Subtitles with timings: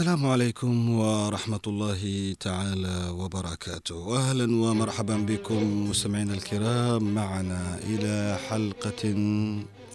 [0.00, 4.16] السلام عليكم ورحمة الله تعالى وبركاته.
[4.16, 7.14] أهلا ومرحبا بكم مستمعينا الكرام.
[7.14, 9.02] معنا إلى حلقة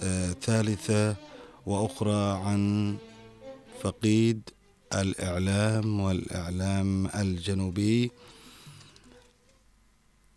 [0.03, 1.15] آه، ثالثة
[1.65, 2.95] وأخرى عن
[3.83, 4.49] فقيد
[4.93, 8.11] الإعلام والإعلام الجنوبي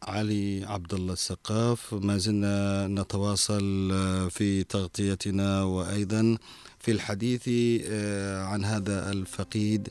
[0.02, 1.94] علي عبد الله السقاف.
[1.94, 5.62] ما زلنا نتواصل آه، في تغطيتنا.
[5.62, 6.38] وأيضا
[6.84, 7.48] في الحديث
[7.90, 9.88] آه، عن هذا الفقيد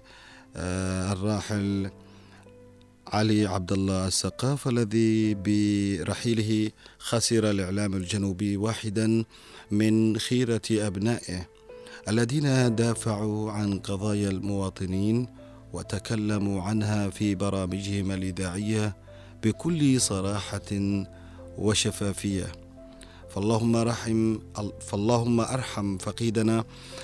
[0.55, 1.90] آه، الراحل
[3.08, 9.26] علي عبد الله السقاف الذي برحيله خسر الإعلام الجنوبي واحدا
[9.71, 11.48] من خيرة أبنائه
[12.08, 15.27] الذين دافعوا عن قضايا المواطنين
[15.73, 18.96] وتكلموا عنها في برامجهم الإذاعية
[19.44, 20.71] بكل صراحة
[21.57, 22.62] وشفافية.
[23.36, 24.38] فاللهم رحم
[24.80, 26.64] فاللهم أرحم فقيدنا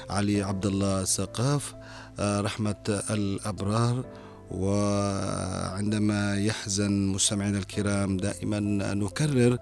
[0.09, 1.73] علي عبد الله السقاف
[2.19, 4.05] آه، رحمة الأبرار
[4.51, 8.59] وعندما يحزن مستمعينا الكرام دائما
[8.93, 9.57] نكرر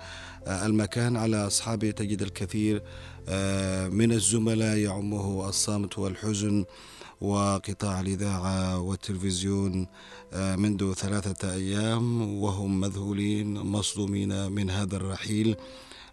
[0.48, 2.84] آه، المكان على اصحابه تجد الكثير
[3.30, 6.66] آه، من الزملاء يعمه الصمت والحزن
[7.22, 9.88] وقطاع الإذاعة والتلفزيون
[10.36, 15.56] منذ ثلاثة أيام وهم مذهولين مصدومين من هذا الرحيل.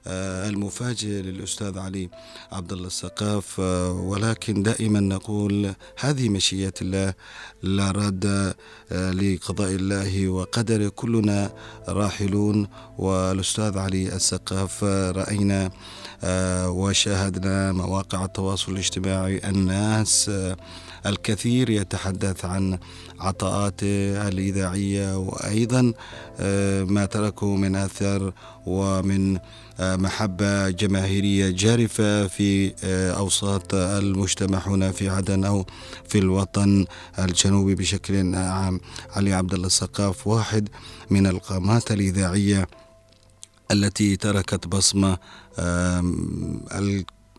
[0.07, 2.11] المفاجئ للأستاذ علي
[2.53, 7.15] عبد الله السقاف آه، ولكن دائما نقول هذه مشيئة الله
[7.63, 8.55] لا رد
[8.93, 11.53] آه، لقضاء الله وقدر كلنا
[11.89, 12.69] راحلون.
[12.99, 15.71] والأستاذ علي السقاف رأينا
[16.69, 20.31] وشاهدنا مواقع التواصل الاجتماعي الناس
[21.07, 22.79] الكثير يتحدث عن
[23.21, 25.93] عطاءاته الإذاعية وأيضا
[26.85, 28.33] ما تركه من أثر
[28.67, 29.39] ومن
[29.81, 35.67] محبة جماهيرية جارفة في آه، أوساط المجتمع هنا في عدن أو
[36.09, 36.87] في الوطن
[37.19, 38.81] الجنوبي بشكل عام.
[39.17, 40.69] علي عبد الله السقاف واحد
[41.11, 42.69] من القامات الإذاعية
[43.71, 45.19] التي تركت بصمة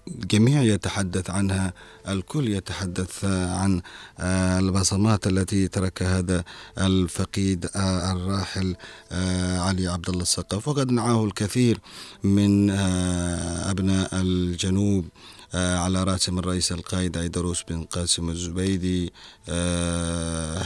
[0.08, 1.74] الجميع يتحدث عنها
[2.08, 3.82] الكل يتحدث عن
[4.20, 6.44] آه، البصمات التي تركها هذا
[6.78, 8.76] الفقيد آه، الراحل
[9.12, 10.68] آه، علي عبد الله السقاف.
[10.68, 11.80] وقد نعاه الكثير
[12.24, 15.06] من أبناء الجنوب
[15.54, 19.14] على راسهم الرئيس القائد عيدروس بن قاسم الزبيدي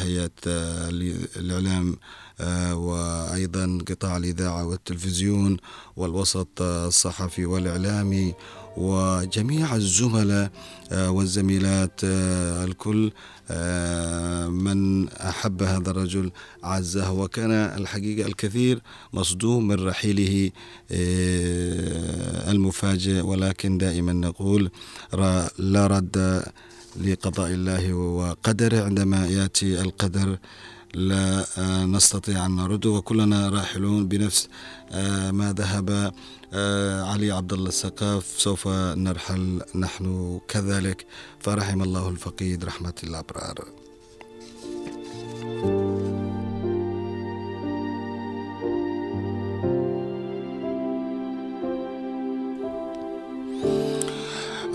[0.03, 0.31] هيئة
[1.35, 1.97] الإعلام
[2.73, 5.57] وأيضا قطاع الإذاعة والتلفزيون
[5.95, 8.33] والوسط الصحفي والإعلامي.
[8.77, 10.51] وجميع الزملاء
[10.91, 13.11] آه، والزميلات آه، الكل
[13.51, 16.31] آه، من أحب هذا الرجل
[16.63, 17.11] عزه.
[17.11, 18.81] وكان الحقيقة الكثير
[19.13, 20.51] مصدوم من رحيله
[22.51, 23.21] المفاجئ.
[23.21, 24.71] ولكن دائما نقول
[25.59, 26.43] لا رد
[27.01, 28.83] لقضاء الله وقدره.
[28.83, 30.37] عندما يأتي القدر
[30.93, 31.45] لا
[31.85, 34.47] نستطيع أن نرد وكلنا راحلون بنفس
[35.31, 36.13] ما ذهب
[36.53, 41.05] علي عبد الله السقاف سوف نرحل نحن كذلك.
[41.39, 43.65] فرحم الله الفقيد رحمة الأبرار.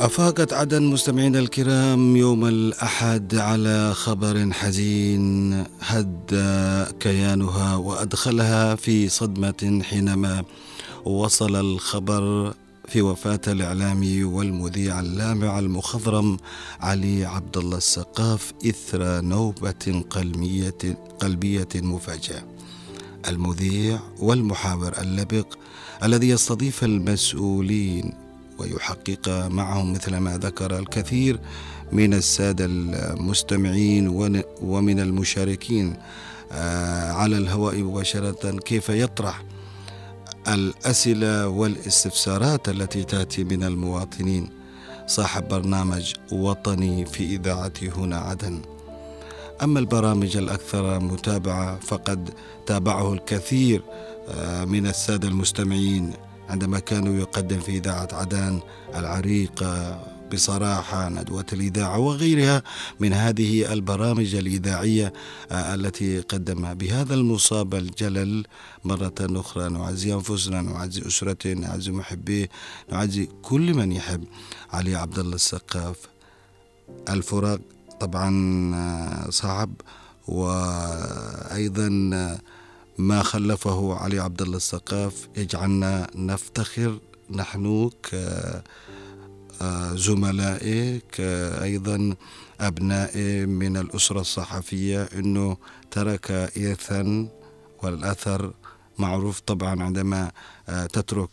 [0.01, 6.31] أفاقت عدن مستمعينا الكرام يوم الأحد على خبر حزين هد
[7.01, 10.45] كيانها وأدخلها في صدمة حينما
[11.05, 12.55] وصل الخبر
[12.89, 16.37] في وفاة الإعلامي والمذيع اللامع المخضرم
[16.81, 22.43] علي عبد الله السقاف إثر نوبة قلبية قلبية مفاجئة.
[23.29, 25.47] المذيع والمحاور اللبق
[26.03, 28.13] الذي يستضيف المسؤولين
[28.59, 31.41] ويحقق معهم مثل ما ذكر الكثير
[31.93, 34.09] من السادة المستمعين
[34.63, 35.97] ومن المشاركين
[36.53, 39.43] آه، على الهواء مباشرة كيف يطرح
[40.49, 44.51] الأسئلة والاستفسارات التي تأتي من المواطنين.
[45.07, 48.63] صاحب برنامج وطني في اذاعه هنا عدن.
[49.63, 52.31] أما البرامج الأكثر متابعة فقد
[52.67, 53.83] تابعه الكثير
[54.29, 56.13] آه، من السادة المستمعين
[56.49, 58.61] عندما كانوا يقدم في إذاعة عدن
[58.95, 60.01] العريقه
[60.33, 62.63] بصراحة ندوة الإذاعة وغيرها
[63.01, 65.13] من هذه البرامج الإذاعية
[65.53, 68.47] التي قدمها بهذا المصاب الجلل.
[68.85, 72.49] مرة أخرى نعزي أنفسنا نعزي أسرته نعزي محبيه
[72.93, 74.25] نعزي كل من يحب.
[74.73, 75.97] علي عبد الله السقاف
[77.09, 77.61] الفراق
[78.01, 79.71] طبعا صعب.
[80.29, 81.89] وأيضا
[82.99, 86.99] ما خلفه علي عبد الله السقاف يجعلنا نفتخر
[87.31, 88.15] نحن ك
[89.95, 92.15] زملائه كأيضا
[92.61, 95.57] أبنائه من الأسرة الصحفية أنه
[95.91, 97.29] ترك إرثا
[97.83, 98.53] والأثر
[98.99, 100.31] معروف طبعا عندما
[100.93, 101.31] تترك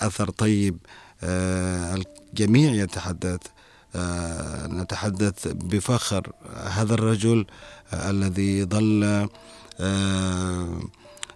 [0.00, 0.76] أثر طيب
[1.22, 3.40] الجميع يتحدث
[4.66, 6.32] نتحدث بفخر.
[6.54, 7.46] هذا الرجل
[7.92, 9.28] الذي ظل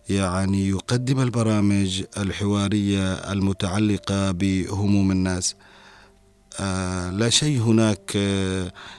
[0.08, 5.54] يعني يقدم البرامج الحوارية المتعلقة بهموم الناس.
[7.10, 8.16] لا شيء هناك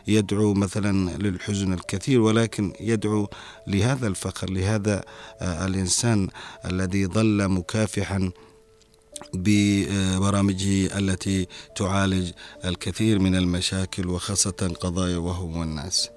[0.08, 3.30] يدعو مثلا للحزن الكثير ولكن يدعو
[3.68, 5.04] لهذا الفخر لهذا
[5.42, 6.28] الإنسان
[6.66, 8.32] الذي ظل مكافحا
[9.34, 12.32] ببرامجه التي تعالج
[12.66, 16.10] الكثير من المشاكل وخاصة قضايا وهموم الناس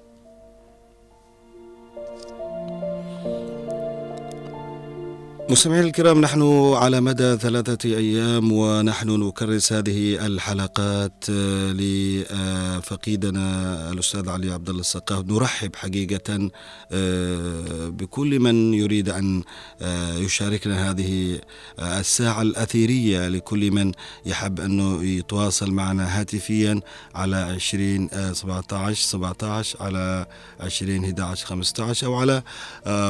[5.49, 13.43] مستمعينا الكرام نحن على مدى ثلاثة أيام ونحن نكرس هذه الحلقات آه، لفقيدنا
[13.91, 15.25] الأستاذ علي عبد الله السقاف.
[15.25, 16.49] نرحب حقيقة
[16.91, 19.43] آه، بكل من يريد أن
[19.81, 21.39] آه، يشاركنا هذه
[21.79, 23.27] الساعة الأثيرية.
[23.27, 23.91] لكل من
[24.25, 26.81] يحب أنه يتواصل معنا هاتفيا
[27.15, 30.25] على 20 17 17 على
[30.59, 32.43] 20 11 15 أو على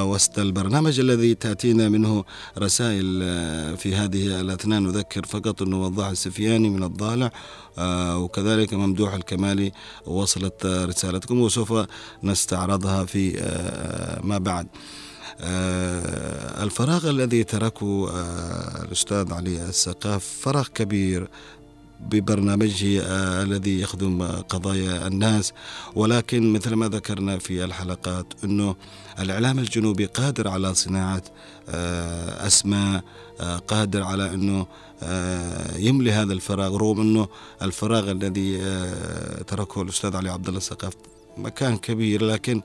[0.03, 6.70] وسط البرنامج الذي تأتينا منه رسائل آه، في هذه الأثناء نذكر فقط أنه وضاح السفياني
[6.70, 7.31] من الضالع
[7.78, 9.72] آه، وكذلك ممدوح الكمالي
[10.06, 11.74] وصلت رسالتكم وسوف
[12.24, 14.68] نستعرضها في آه، ما بعد.
[16.64, 18.10] الفراغ الذي تركه
[18.84, 21.30] الأستاذ علي السقاف فراغ كبير
[22.00, 23.01] ببرنامجه
[23.44, 25.54] الذي يخدم قضايا الناس.
[25.96, 28.75] ولكن مثل ما ذكرنا في الحلقات إنه
[29.19, 31.24] الإعلام الجنوبي قادر على صناعة
[31.69, 33.04] آه، أسماء
[33.42, 34.68] آه، قادر على إنه
[35.04, 37.28] آه، يملي هذا الفراغ رغم إنه
[37.62, 38.57] الفراغ الذي
[39.48, 40.60] تركه الأستاذ علي عبد الله
[41.39, 42.62] مكان كبير لكن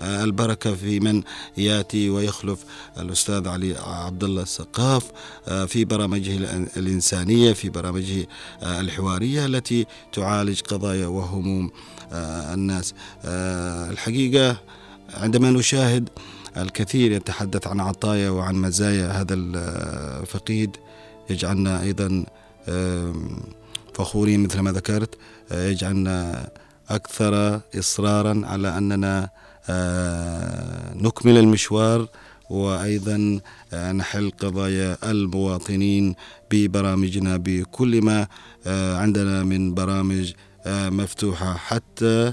[0.00, 1.22] البركة في من
[1.56, 2.64] يأتي ويخلف
[2.98, 5.04] الأستاذ علي عبد الله السقاف
[5.66, 6.36] في برامجه
[6.76, 8.26] الإنسانية في برامجه
[8.62, 11.70] الحوارية التي تعالج قضايا وهموم
[12.12, 12.94] الناس.
[13.90, 14.56] الحقيقة
[15.14, 16.08] عندما نشاهد
[16.56, 20.76] الكثير يتحدث عن عطايا وعن مزايا هذا الفقيد
[21.30, 22.24] يجعلنا أيضا
[23.94, 25.14] فخورين مثل ما ذكرت
[25.52, 26.48] يجعلنا
[26.90, 29.28] أكثر إصرارا على أننا
[29.68, 32.08] آه، نكمل المشوار
[32.50, 33.40] وأيضا
[33.72, 36.14] آه، نحل قضايا المواطنين
[36.50, 38.26] ببرامجنا بكل ما
[38.66, 40.32] آه، عندنا من برامج
[40.68, 41.54] مفتوحة.
[41.54, 42.32] حتى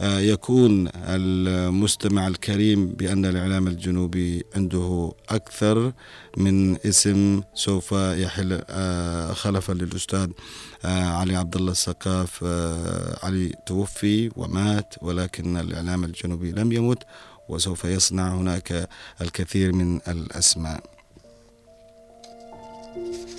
[0.00, 5.92] يكون المستمع الكريم بأن الإعلام الجنوبي عنده أكثر
[6.36, 8.62] من اسم سوف يحل
[9.34, 10.28] خلفا للأستاذ
[10.84, 12.44] علي عبد الله السقاف
[13.24, 17.02] علي توفي ومات ولكن الإعلام الجنوبي لم يمت
[17.48, 18.88] وسوف يصنع هناك
[19.20, 20.80] الكثير من الأسماء.
[22.96, 23.33] آه،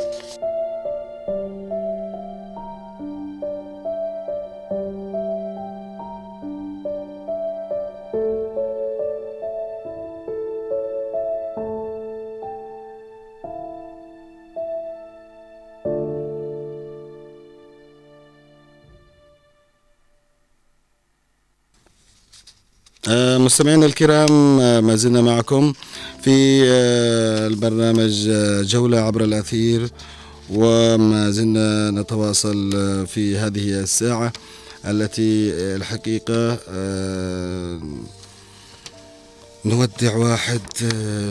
[23.07, 25.73] مستمعينا الكرام آه، ما زلنا معكم
[26.21, 28.29] في آه، البرنامج
[28.61, 29.89] جولة عبر الأثير
[30.49, 32.71] وما زلنا نتواصل
[33.07, 34.33] في هذه الساعة
[34.85, 36.57] التي الحقيقة
[39.65, 40.61] نودع واحد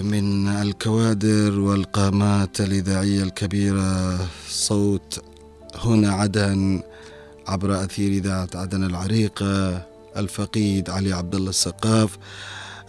[0.03, 5.23] من الكوادر والقامات الإذاعية الكبيرة صوت
[5.75, 6.83] هنا عدن
[7.47, 9.94] عبر أثير إذاعة عدن العريقة.
[10.17, 12.19] الفقيد علي عبد الله السقاف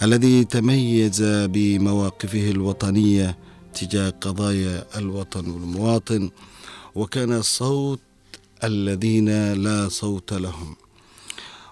[0.04, 3.38] الذي تميز بمواقفه الوطنية
[3.74, 6.30] تجاه قضايا الوطن والمواطن
[6.96, 8.00] وكان صوت
[8.64, 10.76] الذين لا صوت لهم.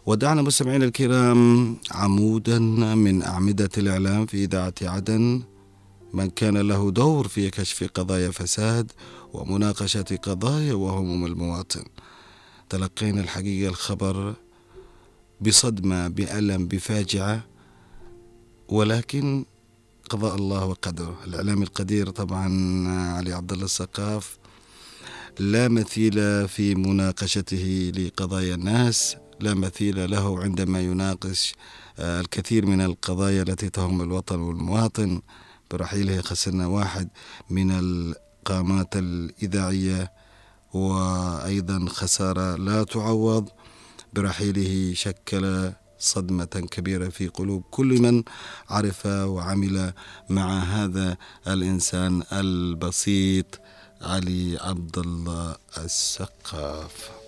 [0.05, 5.41] ودعنا مستمعينا الكرام عمودا من أعمدة الإعلام في إذاعة عدن
[6.13, 8.91] من كان له دور في كشف قضايا فساد
[9.33, 11.83] ومناقشة قضايا وهموم المواطن.
[12.69, 14.33] تلقينا الحقيقة الخبر
[15.43, 17.43] بصدمة بألم بفاجعة.
[18.69, 19.45] ولكن
[20.09, 21.17] قضاء الله وقدره.
[21.27, 22.47] الإعلام القدير طبعا
[23.17, 24.37] علي عبد الله السقاف
[25.39, 31.53] لا مثيل في مناقشته لقضايا الناس لا مثيل له عندما يناقش
[31.99, 35.21] آه، الكثير من القضايا التي تهم الوطن والمواطن.
[35.71, 37.09] برحيله خسرنا واحد
[37.49, 40.11] من القامات الإذاعية
[40.73, 43.49] وأيضا خسارة لا تعوض.
[44.15, 48.23] برحيله شكل صدمة كبيرة في قلوب كل من
[48.69, 49.93] عرف وعمل
[50.29, 51.17] مع هذا
[51.47, 53.59] الإنسان البسيط
[54.01, 57.22] علي عبد الله السقاف.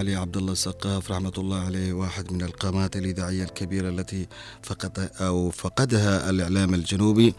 [0.00, 4.26] علي عبد الله السقاف رحمة الله عليه واحد من القامات الإذاعية الكبيرة التي
[4.62, 7.34] فقد أو فقدها الإعلام الجنوبي.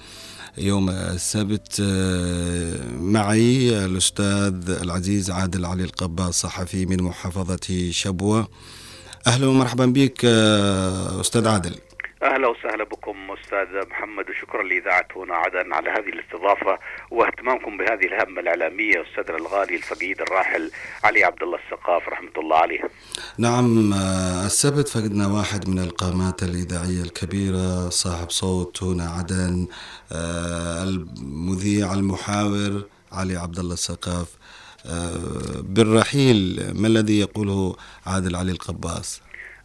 [0.58, 8.48] يوم السبت آه، معي الأستاذ العزيز عادل علي القباس صحفي من محافظة شبوة.
[9.28, 11.76] أهلا ومرحبا بك آه، أستاذ عادل.
[12.24, 16.80] أهلا وسهلا بكم أستاذ محمد وشكرا لاذاعه هنا عدن على هذه الاستضافة
[17.12, 20.72] واهتمامكم بهذه الهمة الإعلامية أستاذنا الغالي الفقيد الراحل
[21.04, 22.80] علي عبد الله السقاف رحمة الله عليه.
[23.38, 23.94] نعم
[24.46, 29.68] السبت فقدنا واحد من القامات الإذاعية الكبيرة صاحب صوت هنا عدن
[30.12, 34.28] آه، المذيع المحاور علي عبد الله السقاف
[34.86, 37.76] آه، بالرحيل ما الذي يقوله
[38.06, 39.22] عادل علي القباس؟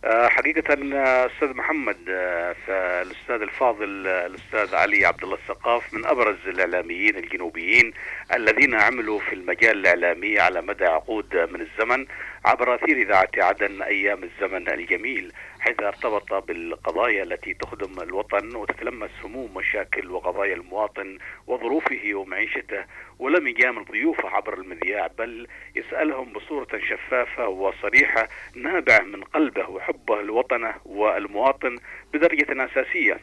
[0.06, 6.36] آه، حقيقة آه، أستاذ محمد آه، فالأستاذ الفاضل الأستاذ علي عبد الله السقاف من أبرز
[6.46, 7.92] الإعلاميين الجنوبيين
[8.34, 12.06] الذين عملوا في المجال الإعلامي على مدى عقود من الزمن.
[12.46, 19.54] عبر أثير إذاعة عدن أيام الزمن الجميل حيث ارتبط بالقضايا التي تخدم الوطن وتتلمس هموم
[19.54, 22.84] مشاكل وقضايا المواطن وظروفه ومعيشته
[23.18, 30.74] ولم يجامل ضيوفه عبر المذياع بل يسألهم بصورة شفافة وصريحة نابعة من قلبه وحبه لوطنه
[30.84, 31.76] والمواطن
[32.12, 33.20] بدرجة أساسية.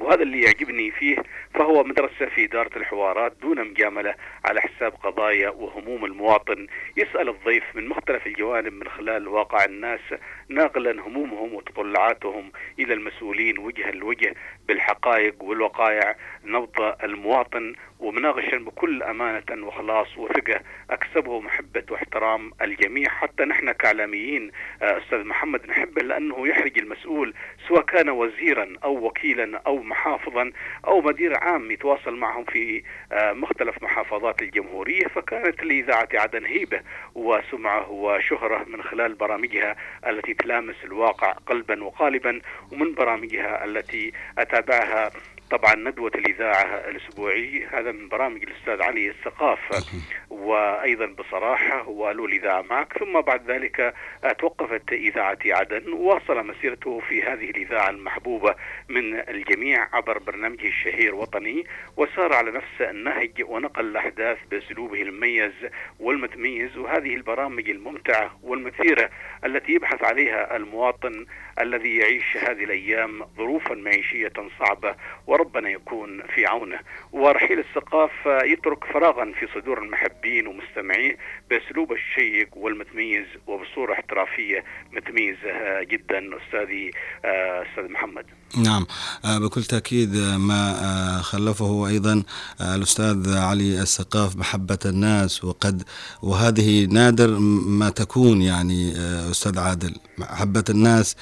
[0.00, 1.16] وهذا اللي يعجبني فيه
[1.54, 4.14] فهو مدرسة في إدارة الحوارات دون مجاملة
[4.44, 6.66] على حساب قضايا وهموم المواطن.
[6.96, 10.00] يسأل الضيف من مختلف الجوانب من خلال واقع الناس
[10.50, 14.34] ناقلا همومهم وتطلعاتهم إلى المسؤولين وجها لوجه
[14.68, 16.16] بالحقائق والوقائع.
[16.44, 23.08] نبض المواطن ومناقشا بكل أمانة وخلاص وثقة أكسبه محبة واحترام الجميع.
[23.08, 24.50] حتى نحن كإعلاميين
[24.82, 27.34] آه، أستاذ محمد نحبه لأنه يحرج المسؤول
[27.68, 30.52] سواء كان وزيرا أو وكيلا أو محافظا
[30.86, 35.06] أو مدير عام يتواصل معهم في آه، مختلف محافظات الجمهورية.
[35.08, 36.80] فكانت لإذاعة عدن هيبة
[37.14, 39.76] وسمعة وشهرة من خلال برامجها
[40.06, 42.40] التي تلامس الواقع قلبا وقالبا
[42.72, 45.10] ومن برامجها التي أتابعها.
[45.50, 49.14] طبعا ندوة الإذاعة الأسبوعي هذا من برامج الأستاذ علي
[50.40, 53.94] وأيضا بصراحة وألو الإذاعة معك ثم بعد ذلك
[54.38, 58.54] توقفت إذاعة عدن وواصل مسيرته في هذه الإذاعة المحبوبة
[58.88, 61.64] من الجميع عبر برنامجه الشهير وطني
[61.96, 65.52] وسار على نفس النهج ونقل الأحداث بأسلوبه المميز
[66.00, 66.76] والمتميز.
[66.76, 69.10] وهذه البرامج الممتعة والمثيرة
[69.44, 71.26] التي يبحث عليها المواطن
[71.60, 74.94] الذي يعيش هذه الأيام ظروفا معيشية صعبة
[75.26, 76.78] وربنا يكون في عونه.
[77.12, 80.29] ورحيل الثقاف يترك فراغا في صدور المحبين.
[80.38, 81.16] ومستمعيه
[81.50, 86.90] بأسلوب الشيق والمتميز وبصورة احترافية متميزة جدا أستاذي
[87.24, 88.26] أستاذ محمد.
[88.56, 88.86] نعم.
[89.24, 92.22] آه، بكل تأكيد آه، ما آه، خلفه أيضا
[92.60, 95.82] الأستاذ علي السقاف محبة الناس وقد
[96.22, 98.92] وهذه نادر ما تكون يعني
[99.30, 99.94] أستاذ عادل.
[100.18, 101.16] محبة الناس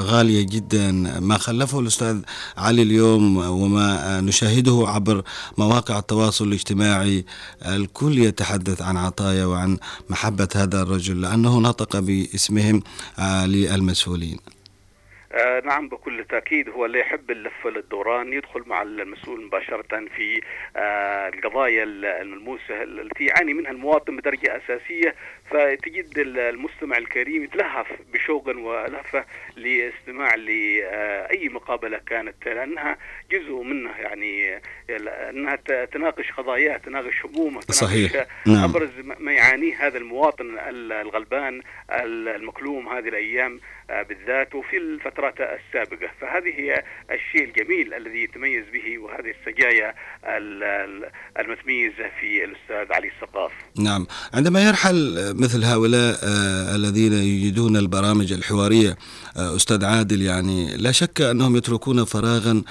[0.00, 0.92] غالية جدا.
[1.20, 2.20] ما خلفه الأستاذ
[2.56, 5.22] علي اليوم وما نشاهده عبر
[5.58, 7.24] مواقع التواصل الاجتماعي
[7.66, 9.78] الكل يتحدث عن عطايا وعن
[10.10, 12.82] محبة هذا الرجل لأنه نطق باسمهم
[13.46, 14.55] للمسؤولين.
[15.32, 20.40] آه نعم بكل تأكيد هو اللي يحب اللف للدوران يدخل مع المسؤول مباشرة في
[20.76, 25.14] آه القضايا الملموسة التي يعاني منها المواطن بدرجة أساسية.
[25.50, 29.24] فتجد المستمع الكريم يتلهف بشوق ولهفة
[29.56, 32.96] لاستماع لأي مقابلة كانت لأنها
[33.32, 34.60] جزء منه يعني
[35.30, 38.26] أنها تناقش قضاياه تناقش همومه تناقش صحيح.
[38.46, 38.64] نعم.
[38.64, 43.60] أبرز ما يعانيه هذا المواطن الغلبان المكلوم هذه الأيام
[43.90, 49.94] آه، بالذات وفي الفترات السابقة فهذه هي الشيء الجميل الذي يتميز به وهذه السجايا
[51.38, 58.96] المتميزة في الأستاذ علي السقاف نعم عندما يرحل مثل هؤلاء آه، الذين يجدون البرامج الحوارية
[59.36, 62.62] آه، أستاذ عادل يعني لا شك أنهم يتركون فراغا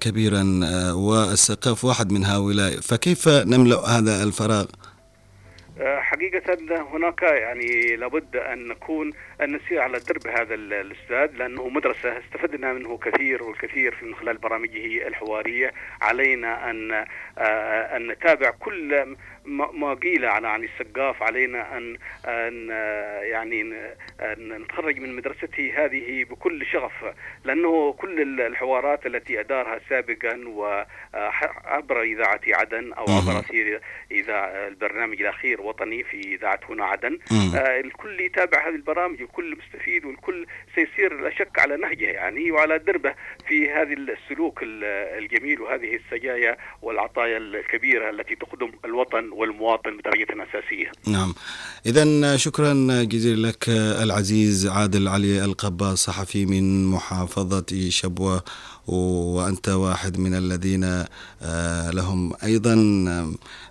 [0.00, 0.60] كبيرا
[0.92, 4.64] والسقاف واحد من هؤلاء فكيف نملأ هذا الفراغ؟
[6.32, 12.72] حقيقة هناك يعني لابد أن نكون أن نسير على درب هذا الأستاذ لأنه مدرسة استفدنا
[12.72, 15.72] منه كثير والكثير من خلال برامجه الحوارية.
[16.02, 17.04] علينا أن
[17.96, 19.16] أن نتابع كل
[19.72, 21.22] ما قيل عن عن السقاف.
[21.22, 21.96] علينا أن
[22.26, 22.68] أن
[23.22, 23.60] يعني
[24.20, 32.40] أن نتخرج من مدرسته هذه بكل شغف لأنه كل الحوارات التي أدارها سابقا وعبر إذاعة
[32.46, 33.44] عدن أو عبر
[34.10, 40.04] إذاعة البرنامج الأخير وطني في اذاعه هنا عدن آه، الكل يتابع هذه البرامج والكل مستفيد
[40.04, 43.14] والكل سيسير لا شك على نهجه يعني وعلى دربه
[43.48, 50.92] في هذا السلوك الجميل وهذه السجايا والعطايا الكبيرة التي تخدم الوطن والمواطن بدرجة أساسية.
[51.06, 51.34] نعم.
[51.86, 53.68] إذا شكرا جزيلا لك
[54.02, 58.44] العزيز عادل علي القبا صحفي من محافظة شبوة
[58.86, 60.84] وأنت واحد من الذين
[61.42, 62.74] آه، لهم أيضا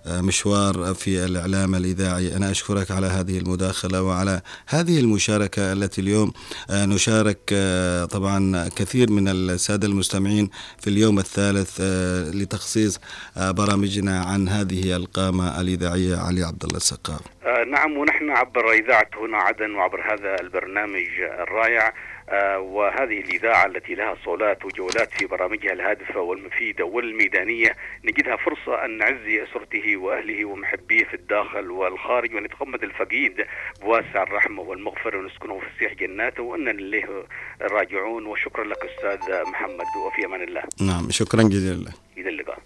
[0.06, 2.36] آه، مشوار في الإعلام الإذاعي.
[2.36, 6.32] أنا أشكرك على هذه المداخلة وعلى هذه المشاركة التي اليوم
[6.70, 7.38] آه، نشارك
[8.10, 11.80] طبعا كثير من السادة المستمعين في اليوم الثالث
[12.34, 13.00] لتخصيص
[13.36, 17.20] برامجنا عن هذه القامة الإذاعية علي عبد الله السقاف.
[17.66, 21.06] نعم ونحن عبر إذاعة هنا عدن وعبر هذا البرنامج
[21.42, 21.94] الرائع.
[22.58, 29.42] وهذه الإذاعة التي لها صولات وجولات في برامجها الهادفة والمفيدة والميدانية نجدها فرصة أن نعزي
[29.42, 33.44] أسرته وأهله ومحبيه في الداخل والخارج ونتغمد الفقيد
[33.82, 37.24] بواسع الرحمة والمغفرة ونسكنه في فسيح جناته وأننا إليه
[37.60, 38.26] راجعون.
[38.26, 40.62] وشكرا لك أستاذ محمد وفي أمان الله.
[40.80, 41.90] نعم شكرا جزيلا.
[42.18, 42.58] إلى اللقاء.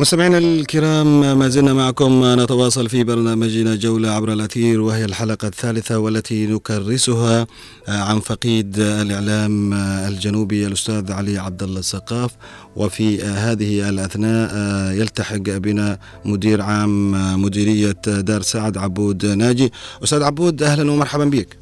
[0.00, 6.46] مستمعينا الكرام ما زلنا معكم نتواصل في برنامجنا جولة عبر الأثير وهي الحلقة الثالثة والتي
[6.46, 7.46] نكرسها
[7.88, 9.72] عن فقيد الإعلام
[10.08, 12.30] الجنوبي الأستاذ علي عبد الله السقاف.
[12.76, 14.50] وفي هذه الأثناء
[14.92, 19.72] يلتحق بنا مدير عام مديرية دار سعد عبود ناجي.
[20.04, 21.56] أستاذ عبود أهلا ومرحبا بك.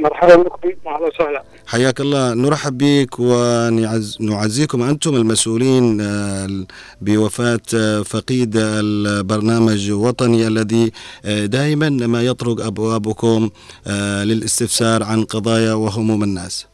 [0.00, 1.42] مرحبا بكم أهلا وسهلا.
[1.72, 2.34] حياك الله.
[2.34, 6.66] نرحب بك ونعزيكم أنتم المسؤولين آه،
[7.00, 10.92] بوفاة آه، فقيد البرنامج الوطني الذي
[11.24, 13.50] آه، دائما ما يطرق أبوابكم
[14.28, 16.68] للاستفسار عن قضايا وهموم الناس.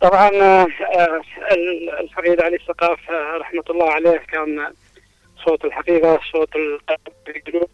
[0.00, 0.30] طبعا
[2.00, 2.98] الفقيد علي الثقاف
[3.40, 4.72] رحمة الله عليه كان
[5.44, 6.50] صوت الحقيقة صوت
[7.28, 7.70] الجنوب.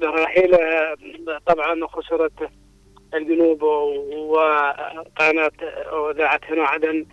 [0.00, 0.58] برحيله
[1.46, 2.50] طبعا خسرت
[3.14, 3.62] الجنوب
[4.12, 5.50] وقناة
[5.92, 7.06] وذاعة هنا عدن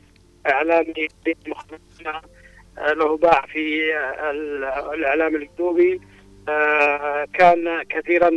[0.50, 1.08] إعلامي
[2.78, 3.94] له باع في
[4.94, 6.02] الإعلام الجنوبي.
[7.34, 8.30] كان كثيرا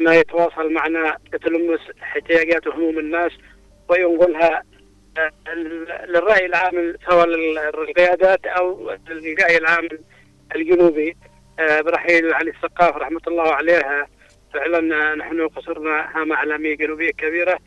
[0.00, 3.32] ما يتواصل معنا يتلمس احتياجات وهموم الناس
[3.88, 4.62] وينقلها
[6.08, 9.88] للرأي العام سواء للقيادات أو للرأي العام
[10.56, 11.16] الجنوبي.
[11.58, 14.06] برحيل علي السقاف رحمة الله عليها.
[14.56, 17.58] فعلا نحن خسرنا هامة إعلامية جنوبية كبيرة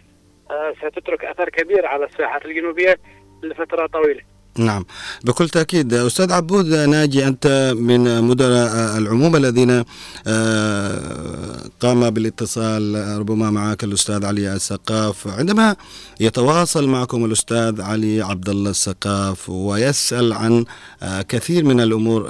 [0.52, 3.00] آه، ستترك أثر كبير على الساحات الجنوبية
[3.44, 4.22] لفترة طويلة.
[4.58, 4.86] نعم.
[5.24, 9.84] بكل تأكيد أستاذ عبود ناجي أنت من مدراء العموم الذين
[10.28, 15.28] آه، قام بالاتصال ربما معك الأستاذ علي السقاف.
[15.28, 15.76] عندما
[16.20, 20.66] يتواصل معكم الأستاذ علي عبد الله السقاف ويسأل عن
[21.04, 22.28] آه، كثير من الأمور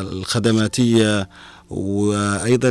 [0.00, 1.28] الخدماتية
[1.70, 2.68] وأيضا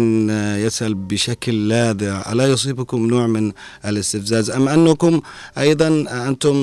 [0.66, 3.52] يسأل بشكل لاذع ألا يصيبكم نوع من
[3.86, 5.22] الاستفزاز؟ أم أنكم
[5.58, 6.56] أيضا أنتم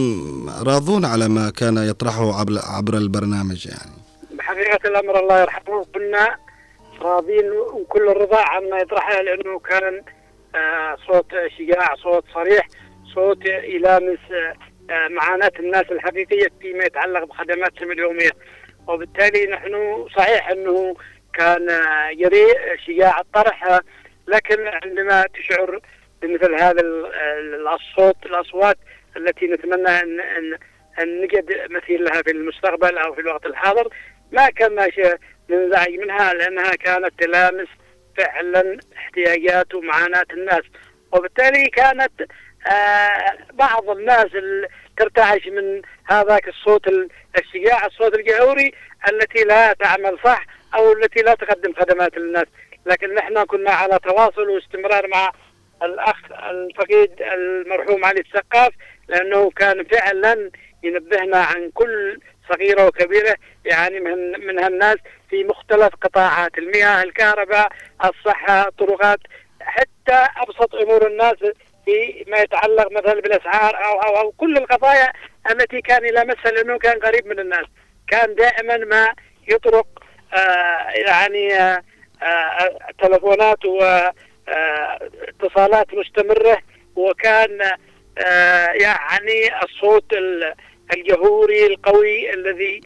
[0.67, 2.41] راضون على ما كان يطرحه
[2.77, 3.93] عبر البرنامج يعني؟
[4.39, 6.37] بحقيقة الأمر الله يرحمه كنا
[7.01, 10.03] راضين وكل الرضا عما يطرحه لأنه كان
[10.55, 11.27] آه، صوت
[11.59, 12.69] شجاع صوت صريح
[13.15, 14.19] صوت يلامس
[14.91, 18.31] آه، معاناة الناس الحقيقية فيما يتعلق بخدماتهم اليومية.
[18.89, 20.95] وبالتالي نحن صحيح أنه
[21.39, 21.69] كان
[22.19, 23.81] يريء شجاع الطرح
[24.29, 25.81] لكن عندما تشعر
[26.23, 26.83] بمثل هذا
[27.75, 28.77] الصوت الأصوات
[29.17, 30.59] التي نتمنى ان ان
[30.99, 33.89] أن نجد مثيل لها في المستقبل أو في الوقت الحاضر
[34.33, 34.91] ما كان
[35.51, 37.69] ننزعج منها لأنها كانت تلامس
[38.19, 40.63] فعلا احتياجات ومعاناة الناس.
[41.13, 42.13] وبالتالي كانت
[42.73, 44.27] آه بعض الناس
[44.97, 46.89] ترتعش من هذاك الصوت
[47.39, 48.73] الشجاع الصوت الجهوري
[49.13, 50.47] التي لا تعمل صح.
[50.77, 52.47] أو التي لا تقدم خدمات للناس.
[52.87, 55.33] لكن نحن كنا على تواصل واستمرار مع
[55.83, 58.73] الأخ الفقيد المرحوم علي السقاف
[59.09, 60.51] لأنه كان فعلا
[60.83, 62.21] ينبهنا عن كل
[62.53, 64.97] صغيرة وكبيرة يعني من منها الناس
[65.31, 67.69] في مختلف قطاعات المياه الكهرباء
[68.05, 69.19] الصحة الطرقات
[69.61, 71.37] حتى أبسط أمور الناس
[71.85, 75.13] في ما يتعلق مثلا بالأسعار أو أو أو كل القضايا
[75.51, 77.67] التي كان يلامسها لأنه كان قريب من الناس.
[78.09, 79.15] كان دائما ما
[79.49, 79.87] يطرق
[81.07, 81.83] يعني آه،
[82.23, 83.65] آه، تلفونات
[85.35, 86.59] واتصالات مستمرة
[86.97, 87.61] وكان
[88.81, 90.05] يعني الصوت
[90.97, 92.81] الجهوري القوي الذي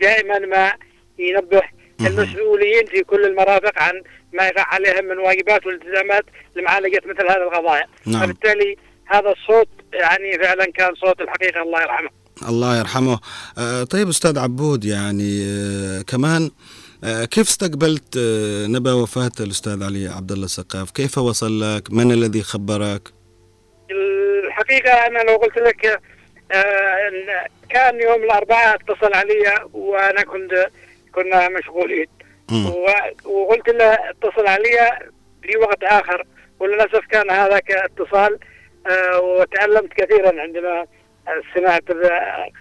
[0.00, 0.72] دائما ما
[1.18, 1.62] ينبه
[2.06, 6.24] المسؤولين في كل المرافق عن ما يقع عليهم من واجبات والتزامات
[6.56, 7.86] لمعالجة مثل هذه القضايا.
[8.06, 8.22] نعم.
[8.22, 12.10] فبالتالي هذا الصوت يعني فعلا كان صوت الحقيقة الله يرحمه.
[12.48, 13.18] الله يرحمه
[13.58, 16.50] آه، طيب أستاذ عبود يعني آه، كمان
[17.04, 18.18] آه، كيف استقبلت
[18.68, 23.02] نبأ وفاة الأستاذ علي عبد الله السقاف؟ كيف وصل لك؟ من الذي خبرك؟
[23.90, 26.00] الحقيقة أنا لو قلت لك
[27.70, 30.70] كان يوم الأربعاء اتصل علي وأنا كنت
[31.14, 32.06] كنا مشغولين
[33.24, 34.98] وقلت له اتصل علي
[35.42, 36.26] في وقت آخر
[36.60, 38.38] وللأسف كان هذاك اتصال
[39.22, 40.86] وتألمت كثيرا عندما
[41.54, 41.82] سمعت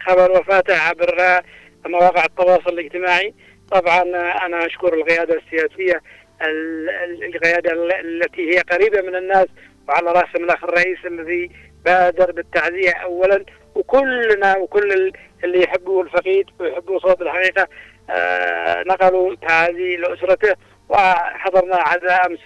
[0.05, 1.41] خبر وفاته عبر
[1.85, 3.33] مواقع التواصل الاجتماعي.
[3.71, 4.01] طبعا
[4.45, 6.01] أنا أشكر القيادة السياسية
[7.23, 9.47] القيادة التي هي قريبة من الناس
[9.87, 11.51] وعلى رأسهم الأخ الرئيس الذي
[11.85, 13.45] بادر بالتعزية اولا.
[13.75, 15.11] وكلنا وكل
[15.43, 17.67] اللي يحبوا الفقيد ويحبوا صوت الحقيقة
[18.09, 20.55] آه نقلوا تعازي لأسرته.
[20.89, 22.39] وحضرنا عزاء أمس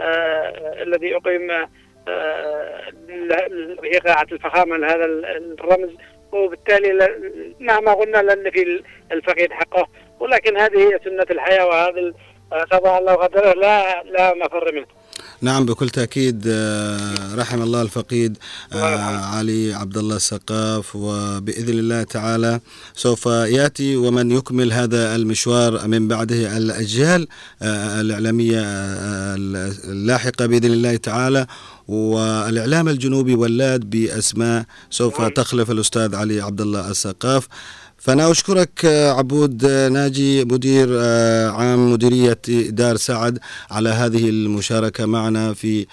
[0.00, 1.66] آه الذي أقيم
[3.84, 5.90] إيقاعة الفخامة لهذا الرمز.
[6.32, 7.08] وبالتالي
[7.60, 9.88] مهما قلنا لن في الفقيد حقه
[10.20, 12.12] ولكن هذه هي سنة الحياة وهذا
[12.70, 14.86] قضاء الله وقدره لا لا مفر منه.
[15.40, 18.38] نعم بكل تأكيد آه، رحم الله الفقيد
[18.72, 22.60] آه، علي عبد الله السقاف وبإذن الله تعالى
[22.94, 27.28] سوف يأتي ومن يكمل هذا المشوار من بعده الأجيال
[27.62, 28.62] آه، الإعلامية
[29.88, 31.46] اللاحقة بإذن الله تعالى
[31.88, 35.30] والإعلام الجنوبي ولاد بأسماء سوف نعم.
[35.30, 37.48] تخلف الأستاذ علي عبد الله السقاف
[38.06, 38.84] فأنا أشكرك
[39.18, 40.98] عبود ناجي مدير
[41.50, 42.38] عام مديرية
[42.68, 43.38] دار سعد
[43.70, 45.86] على هذه المشاركة معنا في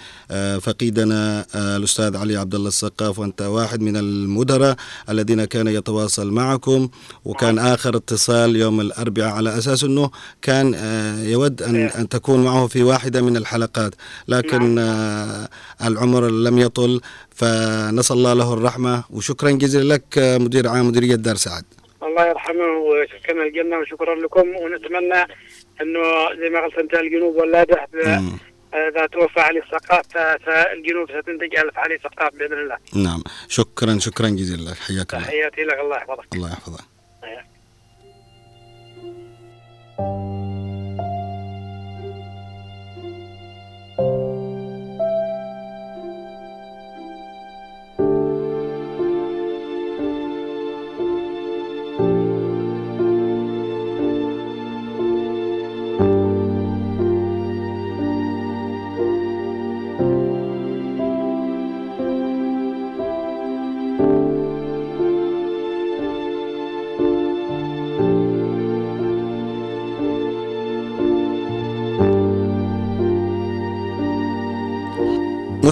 [0.60, 4.76] فقيدنا الأستاذ علي عبد الله السقاف وأنت واحد من المدراء
[5.08, 6.88] الذين كان يتواصل معكم.
[7.24, 10.10] وكان آخر اتصال يوم الأربعاء على أساس أنه
[10.42, 10.74] كان
[11.24, 13.94] يود أن, أن تكون معه في واحدة من الحلقات.
[14.28, 14.78] لكن
[15.84, 17.00] العمر لم يطل
[17.34, 19.04] فنسأل الله له الرحمة.
[19.10, 21.64] وشكرا جزيلا لك مدير عام مديرية دار سعد.
[22.04, 25.22] الله يرحمه ويسكن الجنة وشكرا لكم ونتمنى
[25.80, 27.88] أنه زي ما قلت أنت الجنوب ولاده
[28.74, 30.06] إذا توفى علي الثقاف
[30.46, 32.78] فالجنوب ستنتج ألف علي ثقاف بإذن الله.
[32.94, 35.24] نعم شكرا شكرا جزيلا لك حياك الله.
[35.24, 36.34] تحياتي لك الله يحفظك.
[36.34, 36.84] الله يحفظك.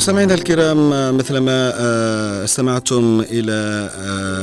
[0.03, 1.73] مستمعينا الكرام مثلما
[2.45, 3.89] استمعتم إلى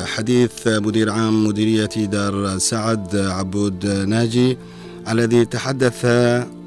[0.08, 4.58] حديث مدير عام مديرية دار سعد عبود ناجي
[5.10, 6.06] الذي تحدث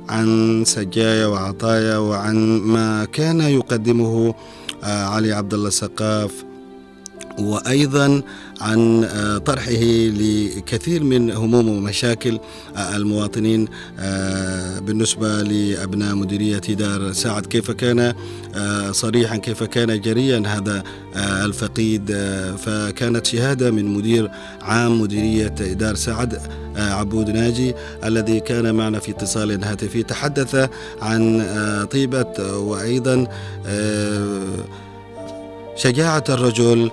[0.09, 4.35] عن سجايا وعطايا وعن ما كان يقدمه
[4.83, 6.45] علي عبد الله السقاف
[7.43, 8.23] وأيضا
[8.61, 9.09] عن
[9.47, 9.83] طرحه
[10.17, 12.39] لكثير من هموم ومشاكل
[12.95, 13.69] المواطنين
[14.81, 18.15] بالنسبة لأبناء مديرية دار سعد كيف كان
[18.91, 20.83] صريحا كيف كان جريا هذا
[21.17, 22.13] الفقيد
[22.59, 26.41] فكانت شهادة من مدير عام مديرية دار سعد
[26.77, 27.75] عبود ناجي
[28.05, 30.03] الذي كان معنا في اتصال هاتفي.
[30.03, 30.71] تحدث
[31.03, 31.47] عن
[31.93, 33.27] طيبة وأيضا
[35.77, 36.91] شجاعة الرجل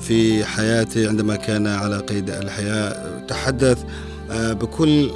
[0.00, 3.84] في حياته عندما كان على قيد الحياة تحدث
[4.30, 5.10] بكل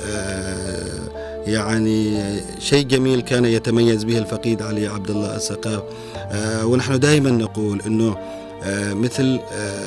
[1.47, 2.23] يعني
[2.59, 5.83] شيء جميل كان يتميز به الفقيد علي عبد الله السقاف
[6.65, 8.17] ونحن دائما نقول إنه
[8.95, 9.41] مثل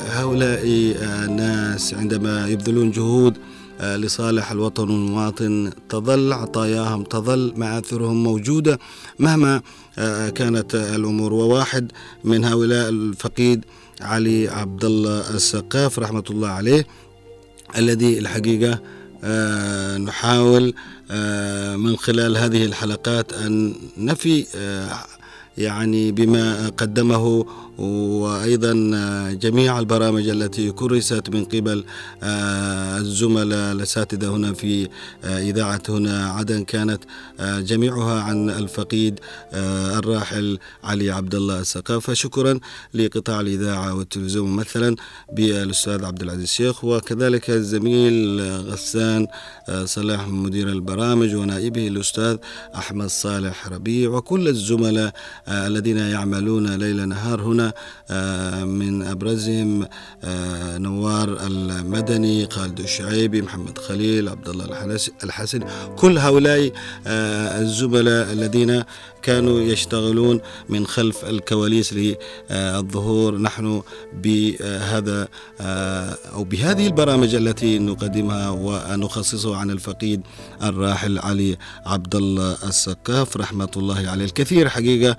[0.09, 0.61] هؤلاء
[1.25, 3.37] الناس عندما يبذلون جهود
[3.81, 8.79] لصالح الوطن والمواطن تظل عطاياهم تظل مآثرهم موجودة
[9.19, 9.61] مهما
[10.35, 11.33] كانت الأمور.
[11.33, 11.91] وواحد
[12.23, 13.65] من هؤلاء الفقيد
[14.01, 16.87] علي عبد الله السقاف رحمة الله عليه
[17.77, 18.79] الذي الحقيقة
[19.97, 20.73] نحاول
[21.77, 24.45] من خلال هذه الحلقات أن نفي
[25.57, 27.45] يعني بما قدمه
[27.77, 28.73] وأيضا
[29.41, 31.83] جميع البرامج التي كرست من قبل
[32.99, 34.87] الزملاء الأساتذة هنا في
[35.23, 37.03] إذاعة هنا عدن كانت
[37.41, 39.19] جميعها عن الفقيد
[39.53, 42.59] الراحل علي عبد الله الثقافه شكرا
[42.93, 44.95] لقطاع الإذاعة والتلفزيون ممثلا
[45.33, 49.27] بالأستاذ عبد العزيز الشيخ وكذلك الزميل غسان
[49.85, 52.37] صلاح مدير البرامج ونائبه الأستاذ
[52.75, 55.13] أحمد صالح ربيع وكل الزملاء
[55.47, 57.62] الذين يعملون ليل نهار هنا
[58.65, 59.87] من أبرزهم
[60.77, 64.65] نوار المدني خالد الشعيبي محمد خليل عبد الله
[65.23, 65.59] الحسن
[65.95, 66.71] كل هؤلاء
[67.61, 68.83] الزملاء الذين
[69.23, 73.37] كانوا يشتغلون من خلف الكواليس للظهور.
[73.37, 73.81] نحن
[74.13, 75.27] بهذا
[76.33, 80.21] أو بهذه البرامج التي نقدمها ونخصصها عن الفقيد
[80.63, 83.37] الراحل علي عبد الله السقاف.
[83.37, 84.69] رحمة الله عليه الكثير.
[84.69, 85.17] حقيقة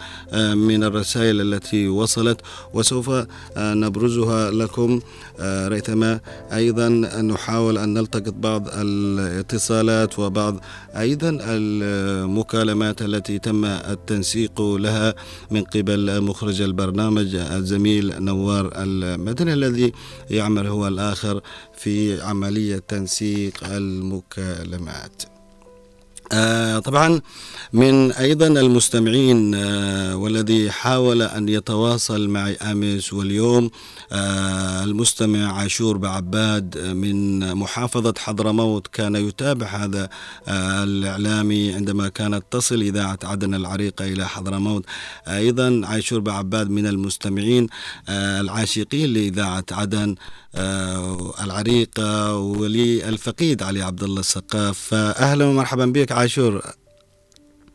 [0.55, 2.41] من الرسائل التي وصلت
[2.75, 3.11] وسوف
[3.57, 5.01] نبرزها لكم.
[5.41, 6.21] ريثما
[6.53, 6.89] أيضا
[7.23, 10.61] نحاول أن نلتقط بعض الاتصالات وبعض
[10.97, 15.15] أيضا المكالمات التي تم التنسيق لها
[15.51, 19.93] من قبل مخرج البرنامج الزميل نوار المدني الذي
[20.31, 21.41] يعمل هو الآخر
[21.77, 25.34] في عملية تنسيق المكالمات.
[26.35, 27.21] آه طبعا
[27.73, 33.71] من أيضا المستمعين آه والذي حاول أن يتواصل معي امس واليوم
[34.13, 40.09] آه المستمع عاشور بعباد من محافظة حضرموت كان يتابع هذا
[40.49, 44.85] الإعلامي عندما كانت تصل إذاعة عدن العريقه إلى حضرموت.
[45.29, 47.67] أيضا عاشور بعباد من المستمعين
[48.09, 50.15] العاشقين لإذاعة عدن
[51.45, 54.79] العريقه وللفقيد علي عبد الله السقاف.
[54.79, 56.61] فاهلا ومرحبا بك عاشور.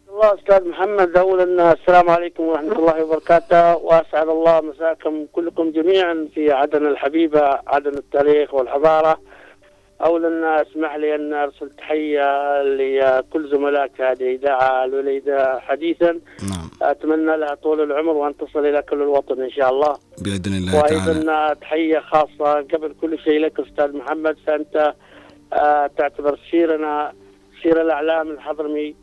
[0.10, 6.52] الله أستاذ محمد اولا السلام عليكم ورحمة الله وبركاته وأسعد الله مساكم كلكم جميعا في
[6.52, 9.20] عدن الحبيبة عدن التاريخ والحضارة.
[10.06, 16.12] اولا أسمح لي أن أرسل تحية لكل زملائك هذه الاذاعه الوليدة حديثا.
[16.50, 16.70] نعم.
[16.82, 19.94] أتمنى لها طول العمر وأن تصل إلى كل الوطن إن شاء الله.
[20.24, 20.96] بإذن الله تعالى.
[20.96, 24.94] وأيضا تحية خاصة قبل كل شيء لك أستاذ محمد فأنت
[25.54, 27.14] آه، تعتبر سيرنا
[27.64, 28.96] سير الأعلام الحضرمي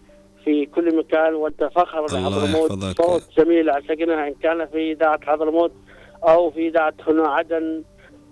[0.45, 3.03] في كل مكان وأنت فخر الله لحضرموت يحفظك.
[3.03, 5.73] صوت جميل عشقنا إن كان في إذاعة حضرموت
[6.29, 7.83] أو في إذاعة هنا عدن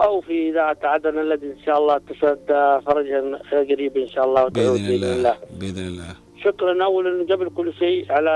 [0.00, 2.46] أو في إذاعة عدن الذي إن شاء الله تسد
[2.86, 6.14] فرجا قريب إن شاء الله وتعود بإذن الله بإذن الله.
[6.44, 8.30] شكرا اولا قبل كل شيء على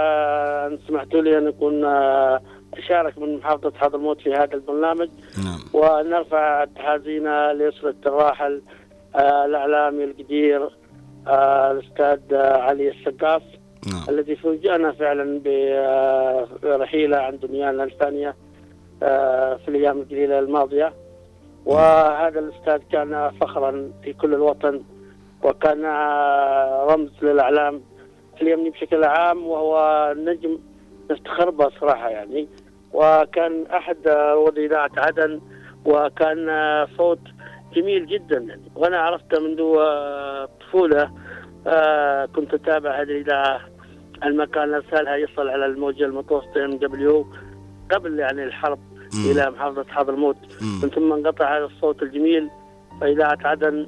[0.66, 2.40] أن سمحتوا لي أن أكون آه،
[2.74, 5.08] أشارك من محافظة حضرموت في هذا البرنامج.
[5.44, 5.60] نعم.
[5.72, 8.62] ونرفع تحازينا لأسرة الراحل
[9.16, 10.68] آه، الإعلامي القدير
[11.28, 13.42] آه، الأستاذ آه، علي السقاف
[13.92, 14.02] نعم.
[14.08, 15.40] الذي فوجئنا فعلا
[16.62, 18.36] برحيله عن دنيانا الفانية
[19.02, 20.92] آه، في الأيام القليلة الماضية.
[21.66, 24.82] وهذا الأستاذ كان فخرا في كل الوطن
[25.42, 27.82] وكان آه، رمز للإعلام.
[28.42, 30.58] اليمني بشكل عام وهو نجم
[31.10, 32.48] نفتخر به صراحة يعني.
[32.92, 35.40] وكان أحد رواد إذاعة عدن
[35.84, 37.20] وكان آه، صوت
[37.74, 38.38] جميل جدا.
[38.38, 41.10] يعني وأنا عرفته منذ آه، الطفولة
[41.66, 43.60] آه، كنت أتابع هذه الإذاعة
[44.24, 47.26] المكان أرسلها يصل على الموجة المتوسطة إم دبليو
[47.90, 48.78] قبل يعني الحرب
[49.14, 49.30] مم.
[49.30, 50.36] إلى محافظة حضرموت.
[50.82, 52.48] من ثم انقطع هذا الصوت الجميل.
[53.00, 53.86] فإذاعة عدن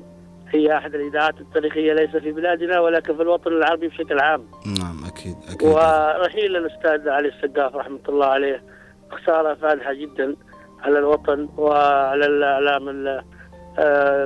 [0.48, 4.44] هي أحد الإذاعات التاريخية ليس في بلادنا ولكن في الوطن العربي بشكل عام.
[4.80, 5.68] نعم أكيد أكيد.
[5.68, 8.62] ورحيل الأستاذ علي السقاف رحمة الله عليه.
[9.10, 10.36] خسارة فادحة جدا
[10.82, 13.24] على الوطن وعلى الإعلام ال- آه،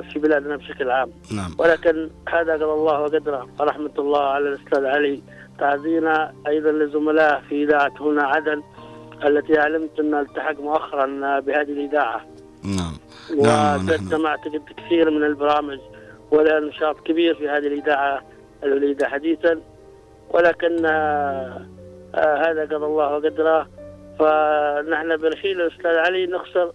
[0.01, 1.11] في بلادنا بشكل عام.
[1.31, 1.55] نعم.
[1.57, 3.47] ولكن هذا قدر الله وقدره.
[3.59, 5.21] ورحمة الله على الأستاذ علي.
[5.59, 8.63] تعزينا أيضا لزملائه في إذاعة هنا عدن
[9.25, 12.25] التي علمت أنها التحق مؤخرا بهذه الإذاعة.
[12.63, 12.97] نعم.
[13.43, 14.39] نعم، ونحن- وسمعت
[14.77, 15.79] كثير من البرامج
[16.31, 18.21] ولا نشاط كبير في هذه الإذاعة
[18.63, 19.61] الوليدة حديثا.
[20.29, 21.65] ولكن آه،
[22.15, 23.67] آه، هذا قضى الله وقدره.
[24.19, 26.71] فنحن برحيل الأستاذ علي نخسر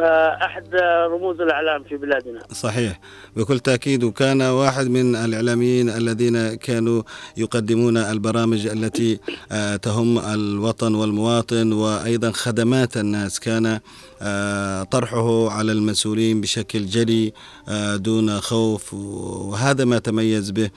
[0.00, 0.64] أحد
[1.12, 2.40] رموز الإعلام في بلادنا.
[2.52, 3.00] صحيح.
[3.36, 7.02] بكل تأكيد وكان واحد من الإعلاميين الذين كانوا
[7.36, 9.18] يقدمون البرامج التي
[9.52, 13.40] آه، تهم الوطن والمواطن وأيضا خدمات الناس.
[13.40, 13.80] كان
[14.22, 17.32] آه، طرحه على المسؤولين بشكل جلي
[17.68, 20.70] آه، دون خوف وهذا ما تميز به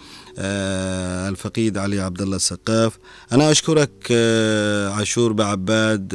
[1.30, 2.98] الفقيد علي عبد الله السقاف.
[3.32, 6.14] أنا أشكرك آه، عاشور بعباد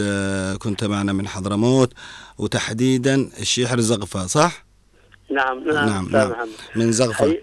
[0.59, 1.93] كنت معنا من حضرموت.
[2.38, 4.64] وتحديدا الشيحر زغفة صح؟
[5.31, 6.48] نعم نعم نعم نعم محمد.
[6.77, 7.40] من زغفة حي-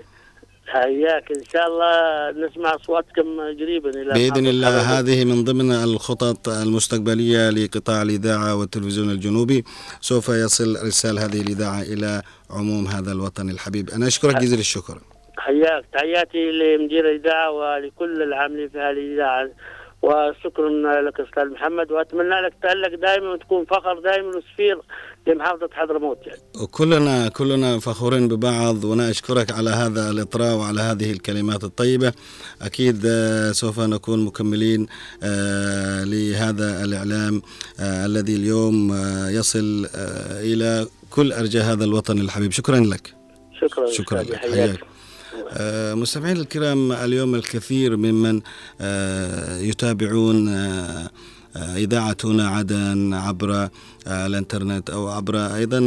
[0.67, 4.87] حياك إن شاء الله نسمع أصواتكم قريبا بإذن محافظة الله حضرموت.
[5.09, 9.63] هذه من ضمن الخطط المستقبلية لقطاع الإذاعة والتلفزيون الجنوبي
[10.01, 15.01] سوف يصل رسال هذه الإذاعة إلى عموم هذا الوطن الحبيب أنا أشكرك جزيل الشكر
[15.37, 19.49] حياك تحياتي لمدير الإذاعة ولكل العاملين في هذه الإذاعة
[20.05, 20.69] وشكرا
[21.01, 24.77] لك أستاذ محمد وأتمنى لك تألق دائما وتكون فخر دائما وسفير
[25.27, 26.41] لمحافظة حضرموت يعني.
[26.61, 32.13] وكلنا كلنا فخورين ببعض وأنا أشكرك على هذا الإطراء وعلى هذه الكلمات الطيبة.
[32.61, 34.87] أكيد آه، سوف نكون مكملين
[35.23, 37.41] آه، لهذا الإعلام
[37.79, 38.93] آه، الذي اليوم
[39.29, 39.87] يصل
[40.31, 42.51] إلى كل أرجاء هذا الوطن الحبيب.
[42.51, 43.13] شكرا لك.
[43.61, 43.87] شكرا.
[43.91, 44.35] شكرا لك.
[44.35, 44.94] حياك.
[45.49, 48.41] آه، مستمعينا الكرام اليوم الكثير ممن
[48.81, 50.55] آه، يتابعون
[51.55, 53.69] آه، آه، إذاعة هنا عدن عبر آه،
[54.25, 55.79] الإنترنت أو عبر أيضا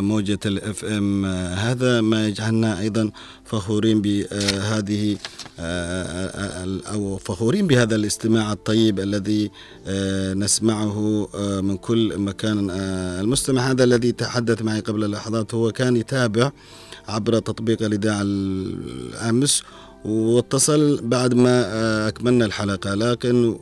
[0.00, 1.24] موجة الإف إم.
[1.66, 3.10] هذا ما يجعلنا أيضا
[3.44, 5.16] فخورين بهذه
[6.92, 9.50] أو فخورين بهذا الاستماع الطيب الذي
[9.86, 12.70] آه، نسمعه آه، من كل مكان.
[12.70, 16.50] آه، المستمع هذا الذي تحدث معي قبل لحظات هو كان يتابع
[17.08, 19.62] عبر تطبيق الإذاعة الأمس
[20.04, 23.56] واتصل بعد ما آه، أكملنا الحلقة لكن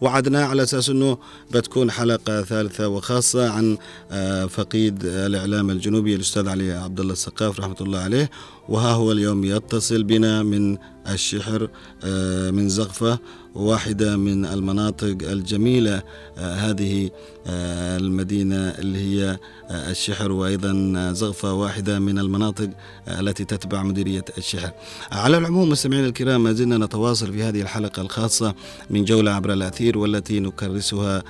[0.00, 1.18] وعدنا على أساس أنه
[1.50, 3.78] بتكون حلقة ثالثة وخاصة عن
[4.10, 8.30] آه، فقيد الإعلام الجنوبي الأستاذ علي عبد الله السقاف رحمة الله عليه.
[8.68, 10.78] وها هو اليوم يتصل بنا من
[11.08, 11.68] الشحر
[12.04, 13.18] آه، من زغفة.
[13.56, 16.02] واحدة من المناطق الجميلة
[16.38, 17.10] آه، هذه
[17.46, 19.38] آه، المدينة اللي هي
[19.70, 20.72] آه، الشحر وأيضا
[21.12, 22.70] زغفة واحدة من المناطق
[23.08, 24.70] التي تتبع مديرية الشحر.
[25.12, 28.54] على العموم مستمعينا الكرام ما زلنا نتواصل في هذه الحلقة الخاصة
[28.90, 31.22] من جولة عبر الأثير والتي نكرسها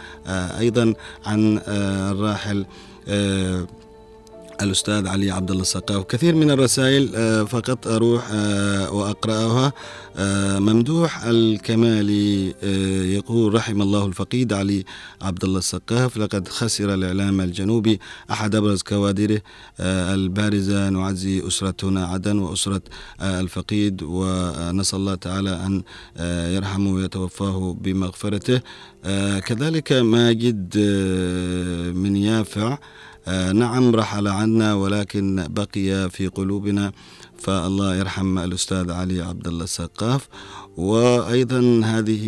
[0.58, 0.94] أيضا
[1.26, 2.66] عن الراحل
[4.62, 6.04] الأستاذ علي عبد الله السقاف.
[6.04, 9.72] كثير من الرسائل آه، فقط أروح آه، وأقرأها.
[10.16, 12.54] آه، ممدوح الكمالي
[13.14, 14.84] يقول رحم الله الفقيد علي
[15.22, 19.40] عبد الله السقاف لقد خسر الإعلام الجنوبي أحد أبرز كوادره
[19.80, 20.88] البارزة.
[20.90, 22.82] نعزي أسرتنا عدن وأسرة
[23.20, 25.82] الفقيد ونسأل الله تعالى أن
[26.54, 28.60] يرحمه ويتوفاه بمغفرته.
[29.46, 30.78] كذلك ماجد
[31.96, 32.78] من يافع
[33.54, 36.92] نعم رحل عنا ولكن بقي في قلوبنا
[37.38, 40.28] فالله يرحم الأستاذ علي عبد الله السقاف.
[40.76, 42.24] وأيضا هذه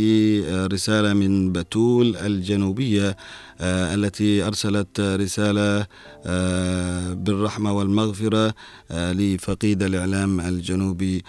[0.73, 3.17] رسالة من بتول الجنوبية
[3.61, 5.87] آه، التي أرسلت رسالة
[6.27, 8.55] آه، بالرحمة والمغفرة
[8.91, 11.25] لفقيد الإعلام الجنوبي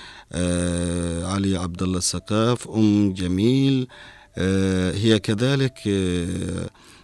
[1.23, 3.87] علي عبد الله السقاف أم جميل.
[4.93, 5.79] هي كذلك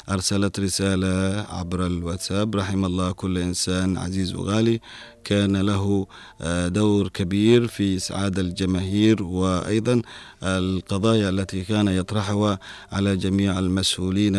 [0.10, 2.56] أرسلت رسالة عبر الواتساب.
[2.56, 4.80] رحم الله كل إنسان عزيز وغالي.
[5.24, 6.08] كان له
[6.42, 10.02] آه، دور كبير في إسعاد الجماهير وأيضا
[10.44, 12.60] القضايا التي كان يطرحها
[12.92, 14.36] على جميع المسؤولين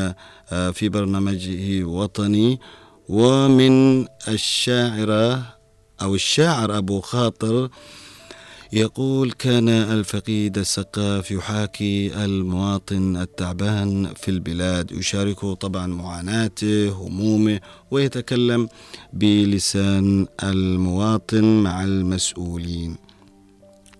[0.52, 2.60] آه، في برنامجه وطني
[3.08, 5.56] ومن الشاعرة
[6.02, 7.68] أو الشاعر أبو خاطر
[8.72, 17.60] يقول كان الفقيد السقاف يحاكي المواطن التعبان في البلاد يشاركه طبعا معاناته همومه
[17.90, 18.68] ويتكلم
[19.12, 22.96] بلسان المواطن مع المسؤولين.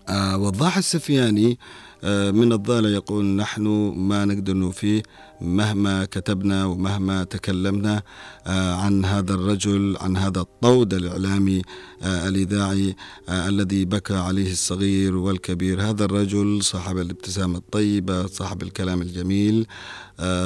[0.08, 1.58] آه وضاح السفياني
[2.06, 5.02] من الضالة يقول نحن ما نقدر نوفيه
[5.40, 8.02] مهما كتبنا ومهما تكلمنا
[8.46, 11.62] آه، عن هذا الرجل عن هذا الطود الإعلامي
[12.02, 12.96] آه، الإذاعي
[13.28, 15.82] آه، الذي بكى عليه الصغير والكبير.
[15.82, 19.66] هذا الرجل صاحب الابتسامة الطيبة صاحب الكلام الجميل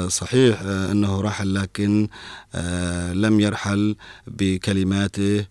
[0.08, 2.08] صحيح أنه رحل لكن
[3.12, 3.96] لم يرحل
[4.26, 5.46] بكلماته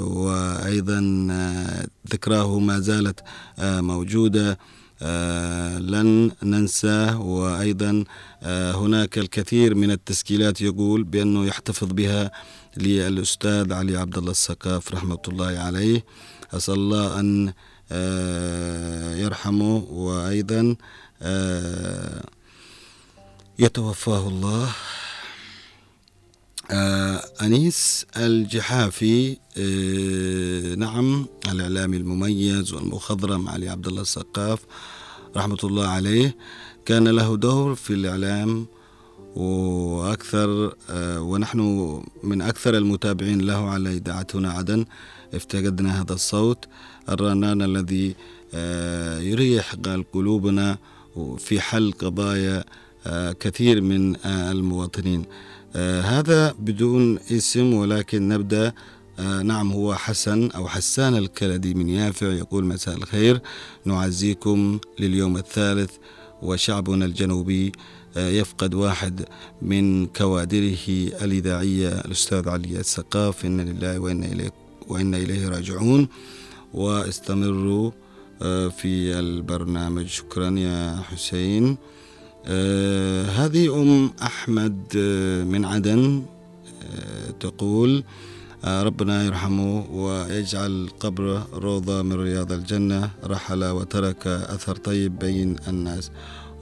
[0.00, 1.00] وأيضا
[2.12, 3.20] ذكراه ما زالت
[3.58, 4.50] موجودة.
[4.50, 4.56] آه،
[5.78, 7.20] لن ننساه.
[7.20, 8.04] وأيضا
[8.42, 12.30] آه، هناك الكثير من التسجيلات يقول بأنه يحتفظ بها
[12.76, 16.04] للأستاذ علي عبد الله السقاف رحمة الله عليه.
[16.52, 17.52] أسأل الله أن
[17.92, 19.76] آه، يرحمه.
[19.76, 20.76] وأيضا
[23.58, 24.68] يتوفاه الله.
[26.70, 29.36] آه أنيس الجحافي آه
[30.76, 34.60] نعم الإعلامي المميز والمخضرم علي عبد الله السقاف
[35.36, 36.36] رحمة الله عليه
[36.86, 38.66] كان له دور في الإعلام
[39.36, 41.60] وأكثر آه ونحن
[42.22, 44.84] من أكثر المتابعين له على إذاعتنا عدن
[45.34, 46.64] افتقدنا هذا الصوت
[47.08, 48.14] الرنان الذي
[48.54, 49.74] آه يريح
[50.12, 50.78] قلوبنا
[51.38, 52.64] في حل قضايا
[53.06, 55.24] آه كثير من آه المواطنين.
[55.76, 58.72] آه هذا بدون اسم ولكن نبدأ
[59.22, 63.40] آه نعم هو حسن أو حسان الكلدي من يافع يقول مساء الخير
[63.84, 65.90] نعزيكم لليوم الثالث
[66.42, 67.72] وشعبنا الجنوبي.
[68.16, 69.24] آه يفقد واحد
[69.62, 70.88] من كوادره
[71.24, 73.44] الإذاعية الأستاذ علي السقاف.
[73.46, 74.52] إن لله وإنا إليه,
[74.88, 76.08] وإنا إليه راجعون.
[76.74, 77.90] واستمروا
[78.42, 80.06] آه، في البرنامج.
[80.06, 81.76] شكرا يا حسين.
[82.46, 86.22] آه هذه أم أحمد آه من عدن
[86.82, 88.04] آه تقول
[88.64, 96.10] ربنا يرحمه ويجعل قبره روضة من رياض الجنة رحل وترك أثر طيب بين الناس.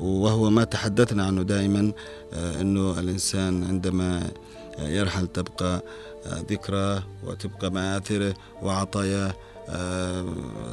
[0.01, 1.93] وهو ما تحدثنا عنه دائما
[2.33, 4.31] آه أنه الإنسان عندما
[4.79, 5.83] يرحل تبقى
[6.27, 9.35] آه ذكرى وتبقى مآثرة وعطاياه
[9.69, 10.25] آه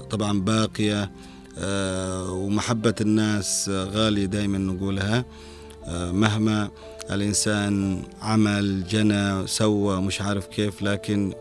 [0.10, 1.12] طبعا باقية
[1.60, 5.26] آه، ومحبة الناس غالية دائما نقولها
[5.86, 6.70] آه، مهما
[7.12, 11.34] الإنسان عمل جنى سوى مش عارف كيف لكن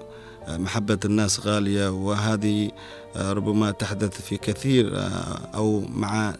[0.46, 2.70] آه، محبة الناس غالية وهذه
[3.16, 4.92] ربما تحدث في كثير
[5.54, 6.34] أو مع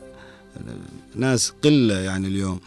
[1.14, 2.61] ناس قلة يعني اليوم.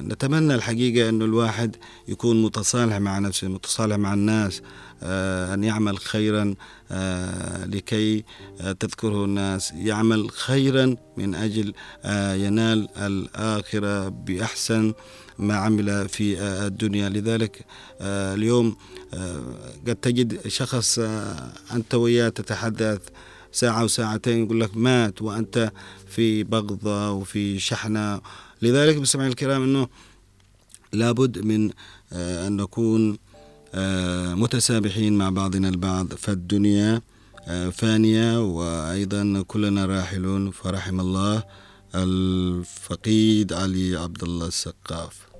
[0.00, 1.76] نتمنى الحقيقة أنه الواحد
[2.08, 4.62] يكون متصالح مع نفسه متصالح مع الناس
[5.02, 6.54] أن يعمل خيرا
[6.90, 8.24] آه، لكي
[8.60, 9.72] آه، تذكره الناس.
[9.72, 14.94] يعمل خيرا من أجل آه، ينال الآخرة بأحسن
[15.38, 17.08] ما عمل في الدنيا.
[17.08, 17.64] لذلك
[18.00, 18.76] اليوم
[19.86, 20.98] قد تجد شخص
[21.72, 23.00] أنت وياه تتحدث
[23.52, 25.72] ساعة وساعتين يقول لك مات وأنت
[26.08, 28.20] في بغضة وفي شحنة.
[28.62, 29.88] لذلك مستمعي الكرام أنه
[30.92, 31.70] لابد من
[32.12, 33.18] أن نكون
[33.74, 37.00] آه، متسابحين مع بعضنا البعض فالدنيا
[37.48, 41.42] آه، فانية وأيضا كلنا راحلون فرحم الله.
[41.94, 45.33] الفقيد علي عبد الله السقاف.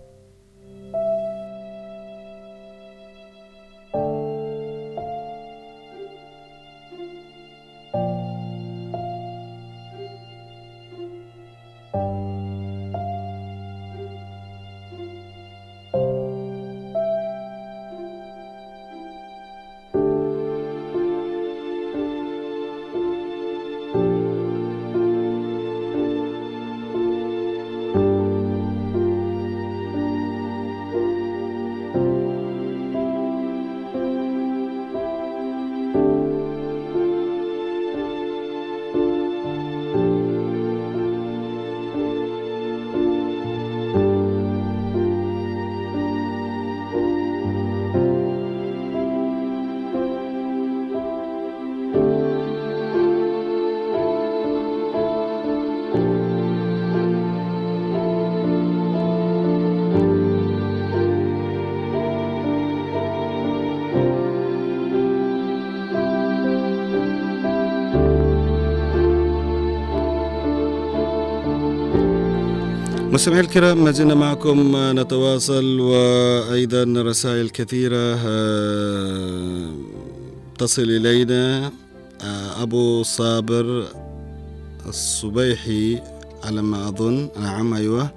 [73.15, 79.71] مستمعي الكرام ما زلنا معكم نتواصل وأيضا رسائل كثيرة آه،
[80.59, 81.73] تصل إلينا
[82.23, 83.85] آه، أبو صابر
[84.87, 86.03] الصبيحي
[86.45, 88.11] على ما أظن؟ نعم أيوه.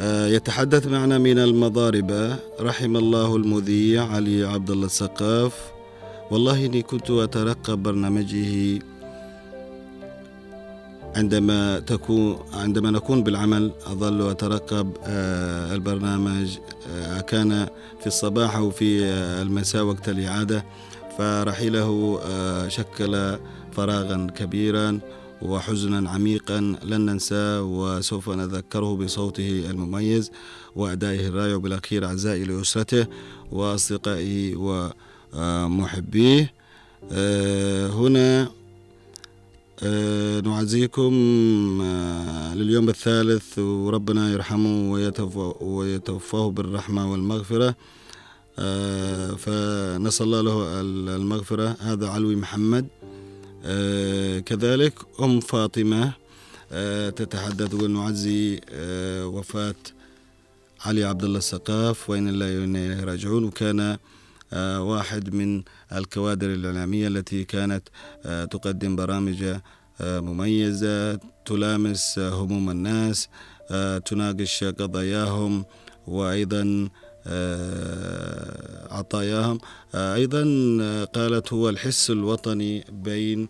[0.00, 5.52] آه، يتحدث معنا من المضاربه رحم الله المذيع علي عبد الله السقاف.
[6.30, 8.78] والله إني كنت اترقب برنامجه
[11.16, 16.58] عندما تكون عندما نكون بالعمل أظل أترقب آه، البرنامج
[16.90, 17.66] آه، كان
[18.00, 20.64] في الصباح أو في آه، المساء وقت الإعادة
[21.18, 22.20] فرحيله
[22.68, 23.36] شكل
[23.72, 25.00] فراغا كبيرا
[25.42, 30.30] وحزنا عميقا لن ننساه وسوف نذكره بصوته المميز
[30.76, 33.06] وأدائه الرائع بالأخير أعزائي لأسرته
[33.52, 34.54] وأصدقائه
[35.34, 36.52] ومحبيه.
[37.92, 38.48] هنا
[39.82, 41.12] نعزيكم
[41.82, 44.92] آه، لليوم الثالث وربنا يرحمه
[45.60, 47.74] ويتوفاه بالرحمة والمغفرة.
[48.58, 50.80] آه، فنسأل الله له
[51.16, 51.76] المغفرة.
[51.80, 52.86] هذا علوي محمد.
[54.46, 56.12] كذلك أم فاطمة.
[57.16, 58.60] تتحدث ونعزي
[59.24, 59.74] وفاة
[60.80, 62.10] علي عبد الله السقاف.
[62.10, 63.44] وإن الله إليه راجعون.
[63.44, 63.98] وكان
[64.78, 65.62] واحد من
[65.92, 67.88] الكوادر الإعلامية التي كانت
[68.24, 69.56] تقدم برامج
[70.00, 73.28] مميزة تلامس هموم الناس
[74.04, 75.64] تناقش قضاياهم
[76.06, 76.88] وأيضا
[78.90, 79.58] عطاياهم.
[79.94, 80.42] أيضا
[81.04, 83.48] قالت هو الحس الوطني بين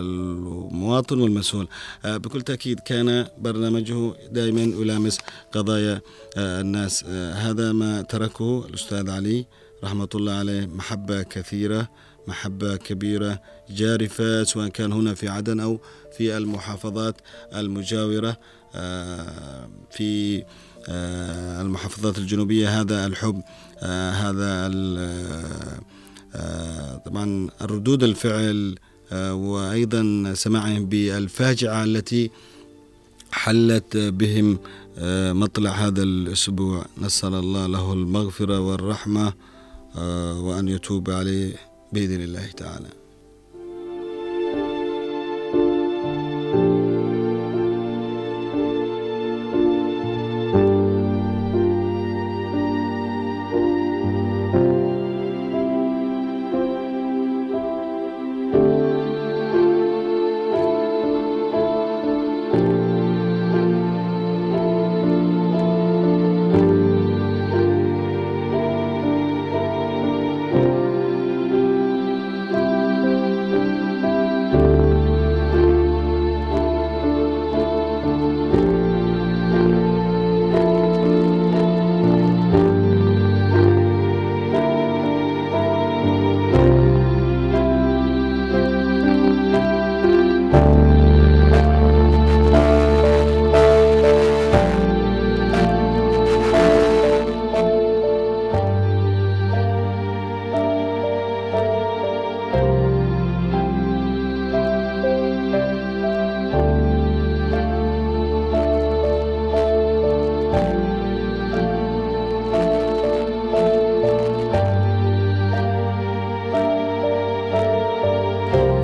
[0.00, 1.68] المواطن والمسؤول.
[2.04, 5.18] بكل تأكيد كان برنامجه دائما يلامس
[5.52, 6.00] قضايا
[6.38, 7.04] الناس.
[7.44, 9.46] هذا ما تركه الأستاذ علي.
[9.84, 11.88] رحمة الله عليه محبة كثيرة
[12.28, 15.80] محبة كبيرة جارفة سواء كان هنا في عدن أو
[16.16, 17.16] في المحافظات
[17.54, 18.36] المجاورة
[18.74, 20.42] آه، في
[20.88, 23.42] آه، المحافظات الجنوبية هذا الحب
[23.82, 24.68] آه، هذا
[27.06, 28.78] طبعا ردود الفعل
[29.12, 32.30] وأيضا سماعهم بالفاجعة التي
[33.32, 34.58] حلت بهم
[35.40, 36.86] مطلع هذا الأسبوع.
[36.98, 39.32] نسأل الله له المغفرة والرحمة.
[40.40, 41.54] وأن يتوب عليه
[41.92, 43.03] بإذن الله تعالى.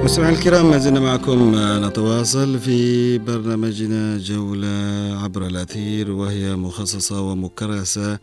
[0.04, 1.52] مستمعينا الكرام ما زلنا معكم
[1.84, 4.68] نتواصل في برنامجنا جولة
[5.22, 8.18] عبر الأثير وهي مخصصة ومكرسة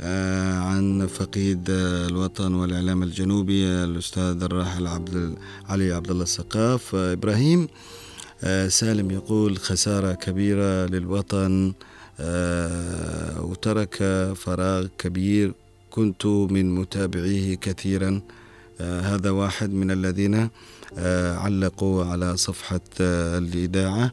[0.00, 1.64] آه، عن فقيد
[2.08, 5.34] الوطن والإعلام الجنوبي الأستاذ الراحل عبد
[5.68, 6.94] علي عبد الله السقاف.
[6.94, 7.68] إبراهيم
[8.44, 11.72] آه، سالم يقول خسارة كبيرة للوطن
[12.20, 13.96] آه، وترك
[14.36, 15.54] فراغ كبير.
[15.90, 18.20] كنت من متابعيه كثيرا
[18.80, 20.50] هذا واحد من الذين آه،
[20.98, 24.12] علقوا على صفحة آه، الإذاعة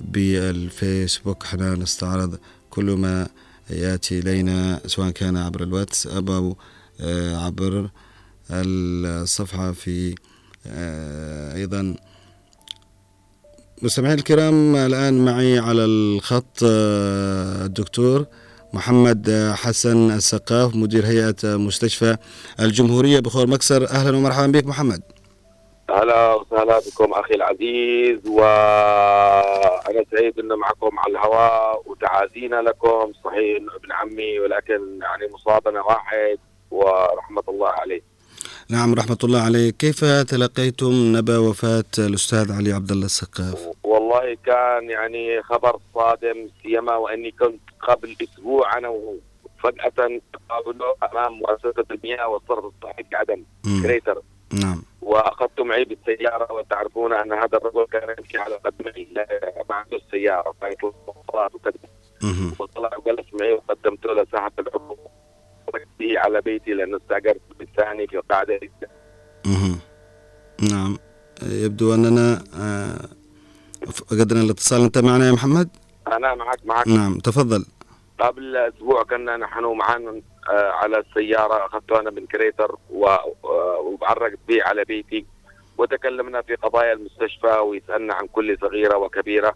[0.00, 1.44] بالفيسبوك.
[1.44, 2.38] إحنا نستعرض
[2.70, 3.28] كل ما
[3.70, 6.56] يأتي إلينا سواء كان عبر الواتس أو
[7.00, 7.90] آه، عبر
[8.50, 10.14] الصفحة في
[11.54, 11.96] أيضا.
[13.82, 18.26] مستمعي الكرام الآن معي على الخط الدكتور
[18.72, 22.16] محمد حسن السقاف مدير هيئة مستشفى
[22.60, 23.88] الجمهورية بخور مكسر.
[23.90, 25.02] أهلا ومرحبا بك محمد.
[25.90, 33.12] أهلا وسهلا بكم أخي العزيز وأنا سعيد إنه معكم على الهواء وتعازينا لكم.
[33.24, 36.38] صحيح إنه ابن عمي ولكن يعني مصابنا واحد
[36.70, 38.02] ورحمة الله عليه.
[38.68, 44.90] نعم رحمة الله عليه كيف تلقيتم نبأ وفاة الأستاذ علي عبد الله السقاف؟ والله كان
[44.90, 52.64] يعني خبر صادم سيما وإني كنت قبل أسبوع أنا وفجأة تقابله أمام مؤسسة المياه والصرف
[52.64, 53.82] الصحي في عدن مم.
[53.82, 54.22] كريتر.
[54.52, 54.82] نعم.
[55.02, 59.08] واخذت معي بالسياره وتعرفون أن هذا الرجل كان يمشي على قدمي
[59.70, 60.54] ما عنده السياره
[62.22, 62.52] مهم.
[62.58, 64.98] وطلع وجلس معي وقدمت له ساحة العبور
[65.98, 68.60] به على بيتي لأنه استأجرت بالثاني في قاعدة.
[70.70, 70.98] نعم.
[71.42, 73.08] يبدو أننا آه،
[73.92, 74.82] فقدنا الاتصال.
[74.82, 75.68] أنت معنا يا محمد؟
[76.12, 76.88] أنا معك معك.
[76.88, 77.18] نعم.
[77.18, 77.66] تفضل.
[78.20, 84.84] قبل أسبوع كنا نحن آه، على السيارة اخذته أنا من كريتر آه، وبعرقت به على
[84.84, 85.26] بيتي
[85.78, 89.54] وتكلمنا في قضايا المستشفى ويسألنا عن كل صغيرة وكبيرة.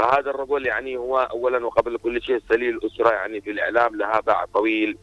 [0.00, 4.44] فهذا الرجل يعني هو اولا وقبل كل شيء سليل الأسرة يعني في الإعلام لها باع
[4.54, 4.98] طويل.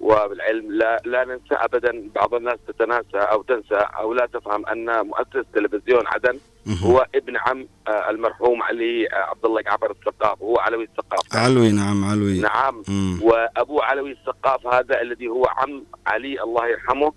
[0.00, 5.44] وبالعلم لا لا ننسى ابدا بعض الناس تتناسى أو تنسى أو لا تفهم أن مؤسس
[5.54, 6.38] تلفزيون عدن.
[6.82, 11.72] هو ابن عم آه، المرحوم علي آه، عبد الله جعفر الثقاف هو علوي الثقاف علوي
[11.72, 12.82] نعم علوي نعم.
[13.22, 17.12] وأبو علوي الثقاف هذا الذي هو عم علي الله يرحمه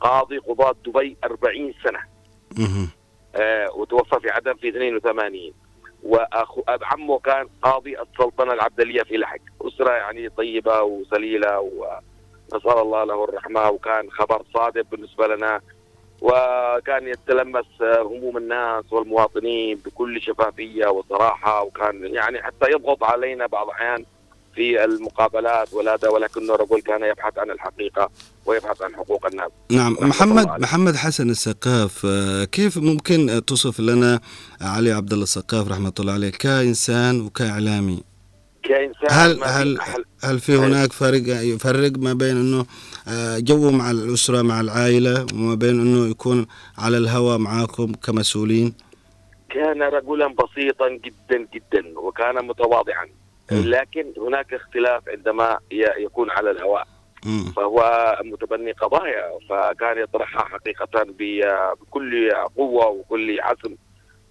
[0.00, 2.00] قاضي قضاة دبي 40 سنة.
[3.34, 5.52] آه وتوفى في عدن في 82
[6.06, 9.38] واخو عمه كان قاضي السلطنه العبدليه في لحق.
[9.62, 15.60] أسرة يعني طيبة وسليلة ونسأل الله له الرحمة وكان خبر صادق بالنسبة لنا
[16.22, 24.04] وكان يتلمس هموم الناس والمواطنين بكل شفافية وصراحة وكان يعني حتى يضغط علينا بعض الاحيان
[24.54, 28.10] في المقابلات ولا ولكنه رجل كان يبحث عن الحقيقة.
[28.46, 30.46] ويبحث عن حقوق الناس نعم محمد.
[30.60, 34.20] محمد حسن السقاف آه، كيف ممكن تصف لنا
[34.60, 38.02] علي عبد الله السقاف رحمة الله عليه كإنسان وكإعلامي
[38.62, 39.78] كإنسان هل هل
[40.24, 42.66] هل في هناك فرق يفرق ما بين إنه
[43.08, 46.46] آه، جو مع الأسرة مع العائلة وما بين إنه يكون
[46.78, 48.74] على الهواء معاكم كمسؤولين
[49.50, 53.06] كان رجلا بسيطا جدا جدا وكان متواضعا.
[53.50, 55.58] لكن هناك اختلاف عندما
[55.98, 56.86] يكون على الهواء.
[57.56, 57.82] فهو
[58.24, 61.02] متبني قضايا فكان يطرحها حقيقة
[61.80, 63.76] بكل قوة وكل عزم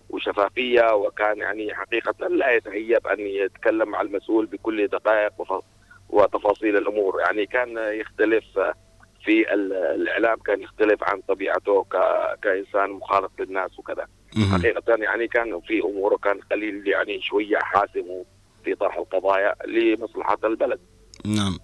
[0.10, 5.34] وشفافية وكان يعني حقيقة لا يتهيب أن يتكلم مع المسؤول بكل دقائق
[6.10, 7.20] وتفاصيل الأمور.
[7.22, 8.46] يعني كان يختلف
[9.24, 11.86] في ال- الإعلام كان يختلف عن طبيعته
[12.42, 14.08] كإنسان مخالط للناس وكذا.
[14.52, 18.24] حقيقة يعني كان في أموره كان قليل يعني شوية حاسم
[18.64, 20.80] في طرح القضايا لمصلحة البلد.
[21.26, 21.58] نعم.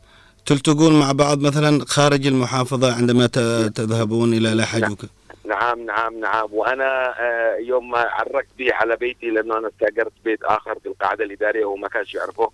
[0.46, 5.00] تلتقون مع بعض مثلا خارج المحافظة عندما ت- تذهبون إلى لحج وك...
[5.46, 5.80] نعم.
[5.86, 10.80] نعم نعم وأنا آه، يوم ما عرقت به على بيتي لأنه أنا استأجرت بيت آخر
[10.84, 12.52] في القاعدة الإدارية وهو ما كانش يعرفه.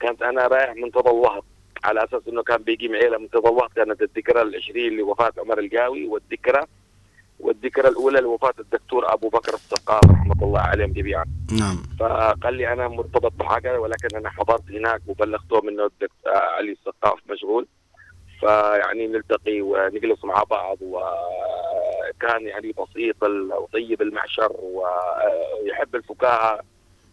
[0.00, 1.44] كانت أنا رايح منتدى الوهض
[1.84, 6.60] على أساس إنه كان بيجي معي لمنتدى الوهض كانت الذكرى العشرين لوفاة عمر القاوي والذكرى
[7.40, 11.24] والذكرى الأولى لوفاة الدكتور أبو بكر السقاف رحمة الله عليهم جميعا.
[11.58, 11.82] نعم.
[12.00, 17.66] فقال لي أنا مرتبط بحاجة ولكن أنا حضرت هناك وبلغته منه الدكتور علي السقاف مشغول.
[18.40, 23.22] فيعني نلتقي ونجلس مع بعض وكان يعني بسيط
[23.58, 26.60] وطيب المعشر ويحب الفكاهة.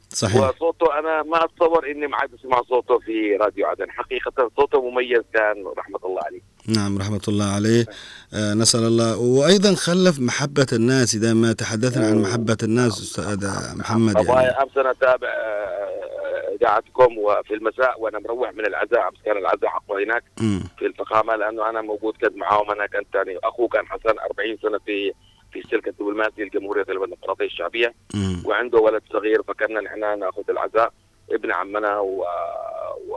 [0.10, 0.50] صحيح.
[0.50, 3.92] وصوته أنا ما أتصور إني ما عاد اسمع صوته في راديو عدن.
[3.92, 6.42] حقيقة صوته مميز كان رحمة الله عليه.
[6.68, 7.86] نعم رحمة الله عليه.
[8.34, 9.18] آه نسأل الله.
[9.18, 13.47] وأيضا خلف محبة الناس إذا ما تحدثنا عن محبة الناس أستاذ
[13.78, 14.28] محمد يعني.
[14.28, 19.07] قضايا امس أنا أتابع آه، إذاعتكم وفي المساء وأنا مروح من العزاء.
[19.07, 20.24] أمس كان العزاء حقه هناك.
[20.80, 22.72] في الفخامة لأنه أنا موجود كنت معاهم.
[22.72, 25.14] أنا كنت يعني أخوه كان حسن 40 سنة في
[25.53, 27.93] في شركه الدبلوماسي الجمهوريه الديمقراطية الشعبية.
[28.14, 28.41] مم.
[28.45, 30.93] وعنده ولد صغير فكنا نحن نأخذ العزاء.
[31.32, 32.26] ابن عمنا و,
[33.09, 33.14] و...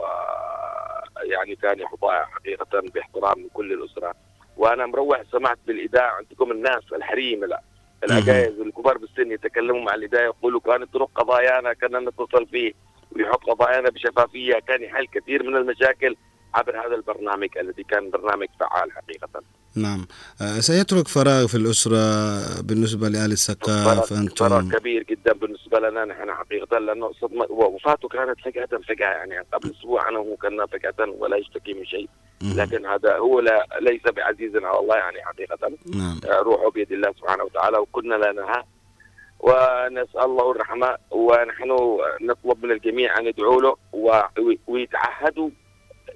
[1.23, 4.13] يعني كان يحظى حقيقة باحترام من كل الأسرة.
[4.57, 7.61] وأنا مروح سمعت بالإذاعة عندكم الناس الحريم لا.
[8.03, 12.73] العجائز الكبار بالسن يتكلموا مع الإذاعة يقولوا كانت طرق قضايانا كنا نتصل فيه
[13.15, 16.15] ويحط قضايانا بشفافية كان يحل كثير من المشاكل
[16.53, 19.41] عبر هذا البرنامج الذي كان برنامج فعال حقيقة.
[19.75, 20.07] نعم.
[20.41, 21.97] آه سيترك فراغ في الأسرة
[22.61, 26.05] بالنسبة لآل السقاف أنتم؟ كبير جدا بالنسبة لنا.
[26.05, 30.09] نحن حقيقة لأنه صدمه وفاته كانت فجاه فجأة يعني قبل أسبوع.
[30.09, 32.09] أنا وهو كنا فجأة ولا يشتكي من شيء.
[32.41, 35.71] لكن هذا هو لا ليس بعزيز على الله يعني حقيقة.
[35.95, 36.19] نعم.
[36.25, 38.63] روحه بيد الله سبحانه وتعالى وكنا لا نهى.
[39.39, 43.75] ونسأل الله الرحمة ونحن نطلب من الجميع أن يدعوا له
[44.67, 45.49] ويتعهدوا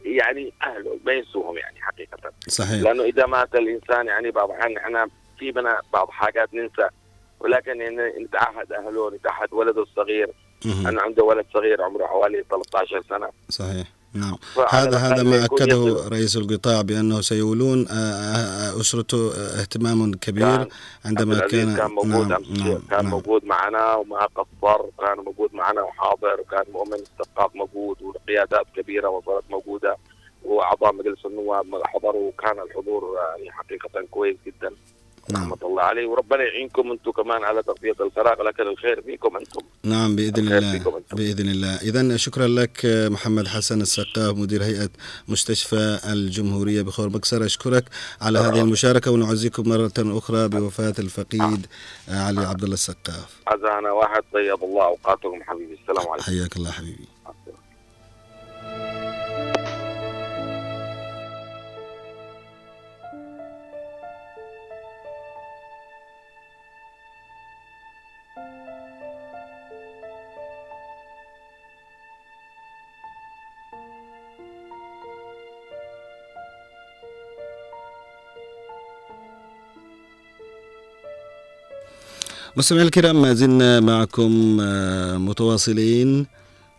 [0.03, 2.31] يعني أهله ما ينسوهم يعني حقيقة.
[2.47, 2.81] صحيح.
[2.81, 6.89] لأنه إذا مات الإنسان يعني بعض الاحيان نحن في بنا بعض حاجات ننسى.
[7.39, 10.29] ولكن يعني نتعهد أهله نتعهد ولده الصغير.
[10.65, 13.29] أنا عنده ولد صغير عمره حوالي 13 سنة.
[13.49, 13.87] صحيح.
[14.13, 14.37] نعم.
[14.69, 20.67] هذا هذا ما أكده رئيس القطاع بأنه سيولون آه، آه، أسرته اهتمام كبير
[21.05, 23.09] عندما كان كان موجود نعم نعم كان نعم.
[23.09, 29.43] موجود معنا وما قصر كان موجود معنا وحاضر وكان مؤمن السقاف موجود وقيادات كبيرة وصارت
[29.49, 29.97] موجودة
[30.45, 34.71] وأعضاء مجلس النواب حضروا وكان الحضور يعني حقيقة كويس جدا.
[35.33, 35.43] نعم.
[35.43, 36.07] رحمة الله عليه.
[36.07, 39.61] وربنا يعينكم أنتم كمان على تغطية الفراغ لكن الخير فيكم أنتم.
[39.83, 41.01] نعم بإذن الله.
[41.13, 41.75] بإذن الله.
[41.75, 44.89] اذا شكرا لك محمد حسن السقاف مدير هيئة
[45.27, 47.83] مستشفى الجمهورية بخور مكسر أشكرك
[48.21, 51.67] على هذه المشاركة ونعزيكم مرة أخرى بوفاة الفقيد
[52.07, 53.39] علي عبد الله السقاف.
[53.53, 55.79] أذانا واحد طيب الله أوقاتكم حبيبي.
[55.81, 56.25] السلام عليكم.
[56.25, 57.07] حياك الله حبيبي.
[82.57, 86.27] مستمعينا الكرام ما زلنا معكم آه، متواصلين.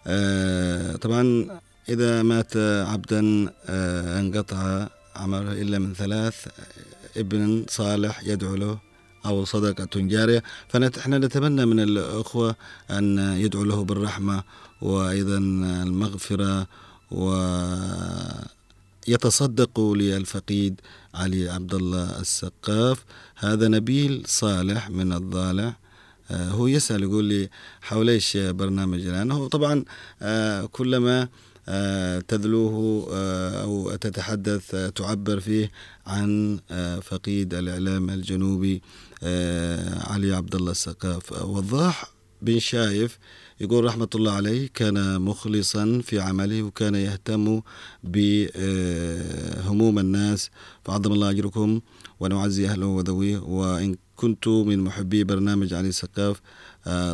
[0.06, 1.46] آه، طبعا
[1.88, 6.46] إذا مات عبدا آه، انقطع عمله إلا من ثلاث
[7.16, 8.78] ابن صالح يدعو له
[9.26, 10.42] أو صدقة جارية.
[10.68, 12.56] فنحن نتمنى من الأخوة
[12.90, 14.42] أن يدعو له بالرحمة
[14.82, 15.38] وأيضا
[15.86, 16.66] المغفرة
[19.08, 20.80] ويتصدقوا للفقيد
[21.14, 23.04] علي عبد الله السقاف.
[23.36, 25.76] هذا نبيل صالح من الضالع.
[26.30, 27.48] آه، هو يسأل يقول لي
[27.82, 29.84] حول إيش برنامج الآن؟ هو طبعا
[30.22, 31.28] آه، كلما
[31.68, 33.06] آه، تذلوه
[33.62, 35.70] أو تتحدث تعبر فيه
[36.06, 36.60] عن
[37.02, 38.82] فقيد الإعلام الجنوبي
[40.10, 43.18] علي عبد الله السقاف وضاح بن شايف
[43.60, 47.60] يقول رحمة الله عليه كان مخلصا في عمله وكان يهتم
[48.04, 50.50] بهموم الناس.
[50.84, 51.80] فعظم الله أجركم
[52.20, 53.38] ونعزي أهله وذويه.
[53.38, 56.42] وإن كنت من محبي برنامج علي سقاف آه،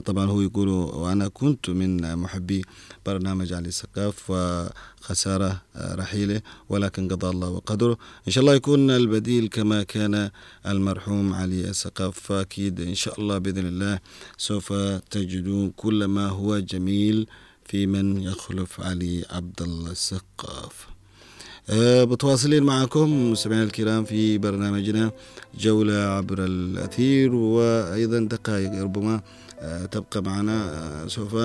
[0.05, 2.65] طبعا هو يقول وأنا كنت من محبي
[3.07, 7.99] برنامج علي سقاف وخسارة آه، رحيله ولكن قضى الله وقدره.
[8.27, 10.31] إن شاء الله يكون البديل كما كان
[10.67, 13.99] المرحوم علي السقاف فأكيد إن شاء الله بإذن الله
[14.39, 14.73] سوف
[15.11, 17.27] تجدون كل ما هو جميل
[17.65, 20.96] في من يخلف علي عبد الله السقاف.
[21.71, 25.11] متواصلين معكم مستمعينا الكرام في برنامجنا
[25.59, 29.21] جولة عبر الأثير وأيضا دقائق ربما
[29.61, 30.55] أه تبقى معنا
[31.05, 31.37] أه سوف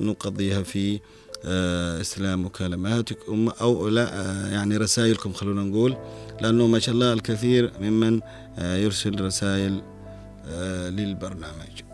[0.00, 1.00] نقضيها في
[1.44, 5.96] أه، استلام مكالماتكم أو لا أه، يعني رسائلكم خلونا نقول
[6.40, 8.20] لأنه ما شاء الله الكثير ممن
[8.58, 9.82] أه، يرسل رسائل
[10.90, 11.87] للبرنامج.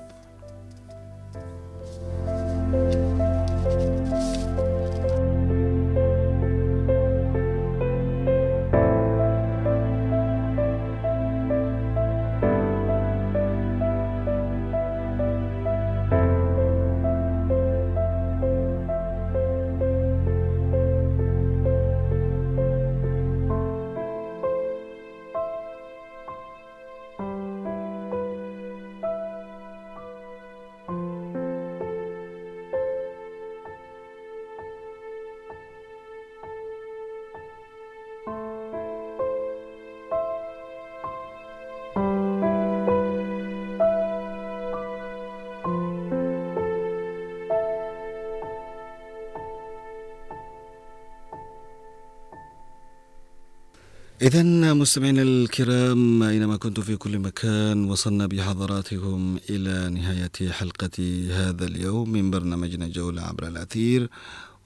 [54.25, 62.12] إذا مستمعينا الكرام أينما كنتم في كل مكان وصلنا بحضراتكم إلى نهاية حلقة هذا اليوم
[62.12, 64.11] من برنامجنا جولة عبر الأثير.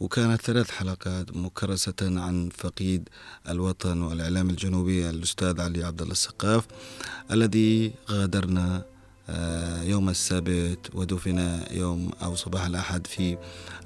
[0.01, 3.09] وكانت ثلاث حلقات مكرسة عن فقيد
[3.49, 6.67] الوطن والإعلام الجنوبي الأستاذ علي عبد الله السقاف
[7.31, 8.85] الذي غادرنا
[9.31, 13.37] آه، يوم السبت ودفن يوم أو صباح الأحد في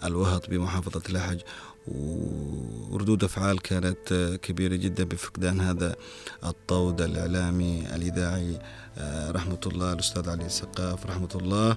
[0.05, 1.41] الوهط بمحافظة لحج
[1.87, 5.97] وردود أفعال كانت كبيرة جدا بفقدان هذا
[6.45, 8.59] الطود الإعلامي الإذاعي.
[8.99, 11.77] آه، رحمة الله الأستاذ علي السقاف رحمة الله.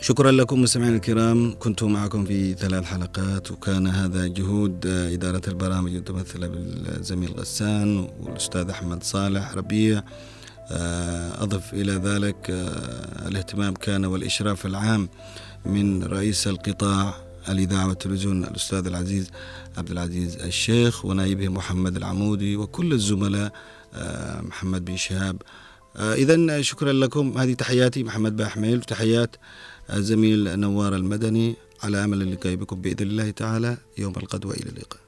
[0.00, 1.58] شكرا لكم مستمعينا الكرام.
[1.58, 8.70] كنت معكم في ثلاث حلقات وكان هذا جهود آه، إدارة البرامج المتمثلة بالزميل غسان والأستاذ
[8.70, 10.02] أحمد صالح ربيع.
[10.70, 12.50] آه، أضف إلى ذلك
[13.26, 15.08] الاهتمام كان والإشراف العام
[15.66, 17.14] من رئيس القطاع
[17.48, 19.30] الإذاعة والتلفزيون الأستاذ العزيز
[19.76, 23.52] عبد العزيز الشيخ ونائبه محمد العمودي وكل الزملاء
[23.94, 25.42] آه، محمد بن شهاب.
[25.96, 27.38] آه، إذا شكرا لكم.
[27.38, 29.36] هذه تحياتي محمد باحميل وتحيات
[29.92, 31.56] الزميل نوار المدني.
[31.82, 33.76] على أمل اللقاء بكم بإذن الله تعالى.
[33.98, 35.01] يوم الغد وإلى اللقاء.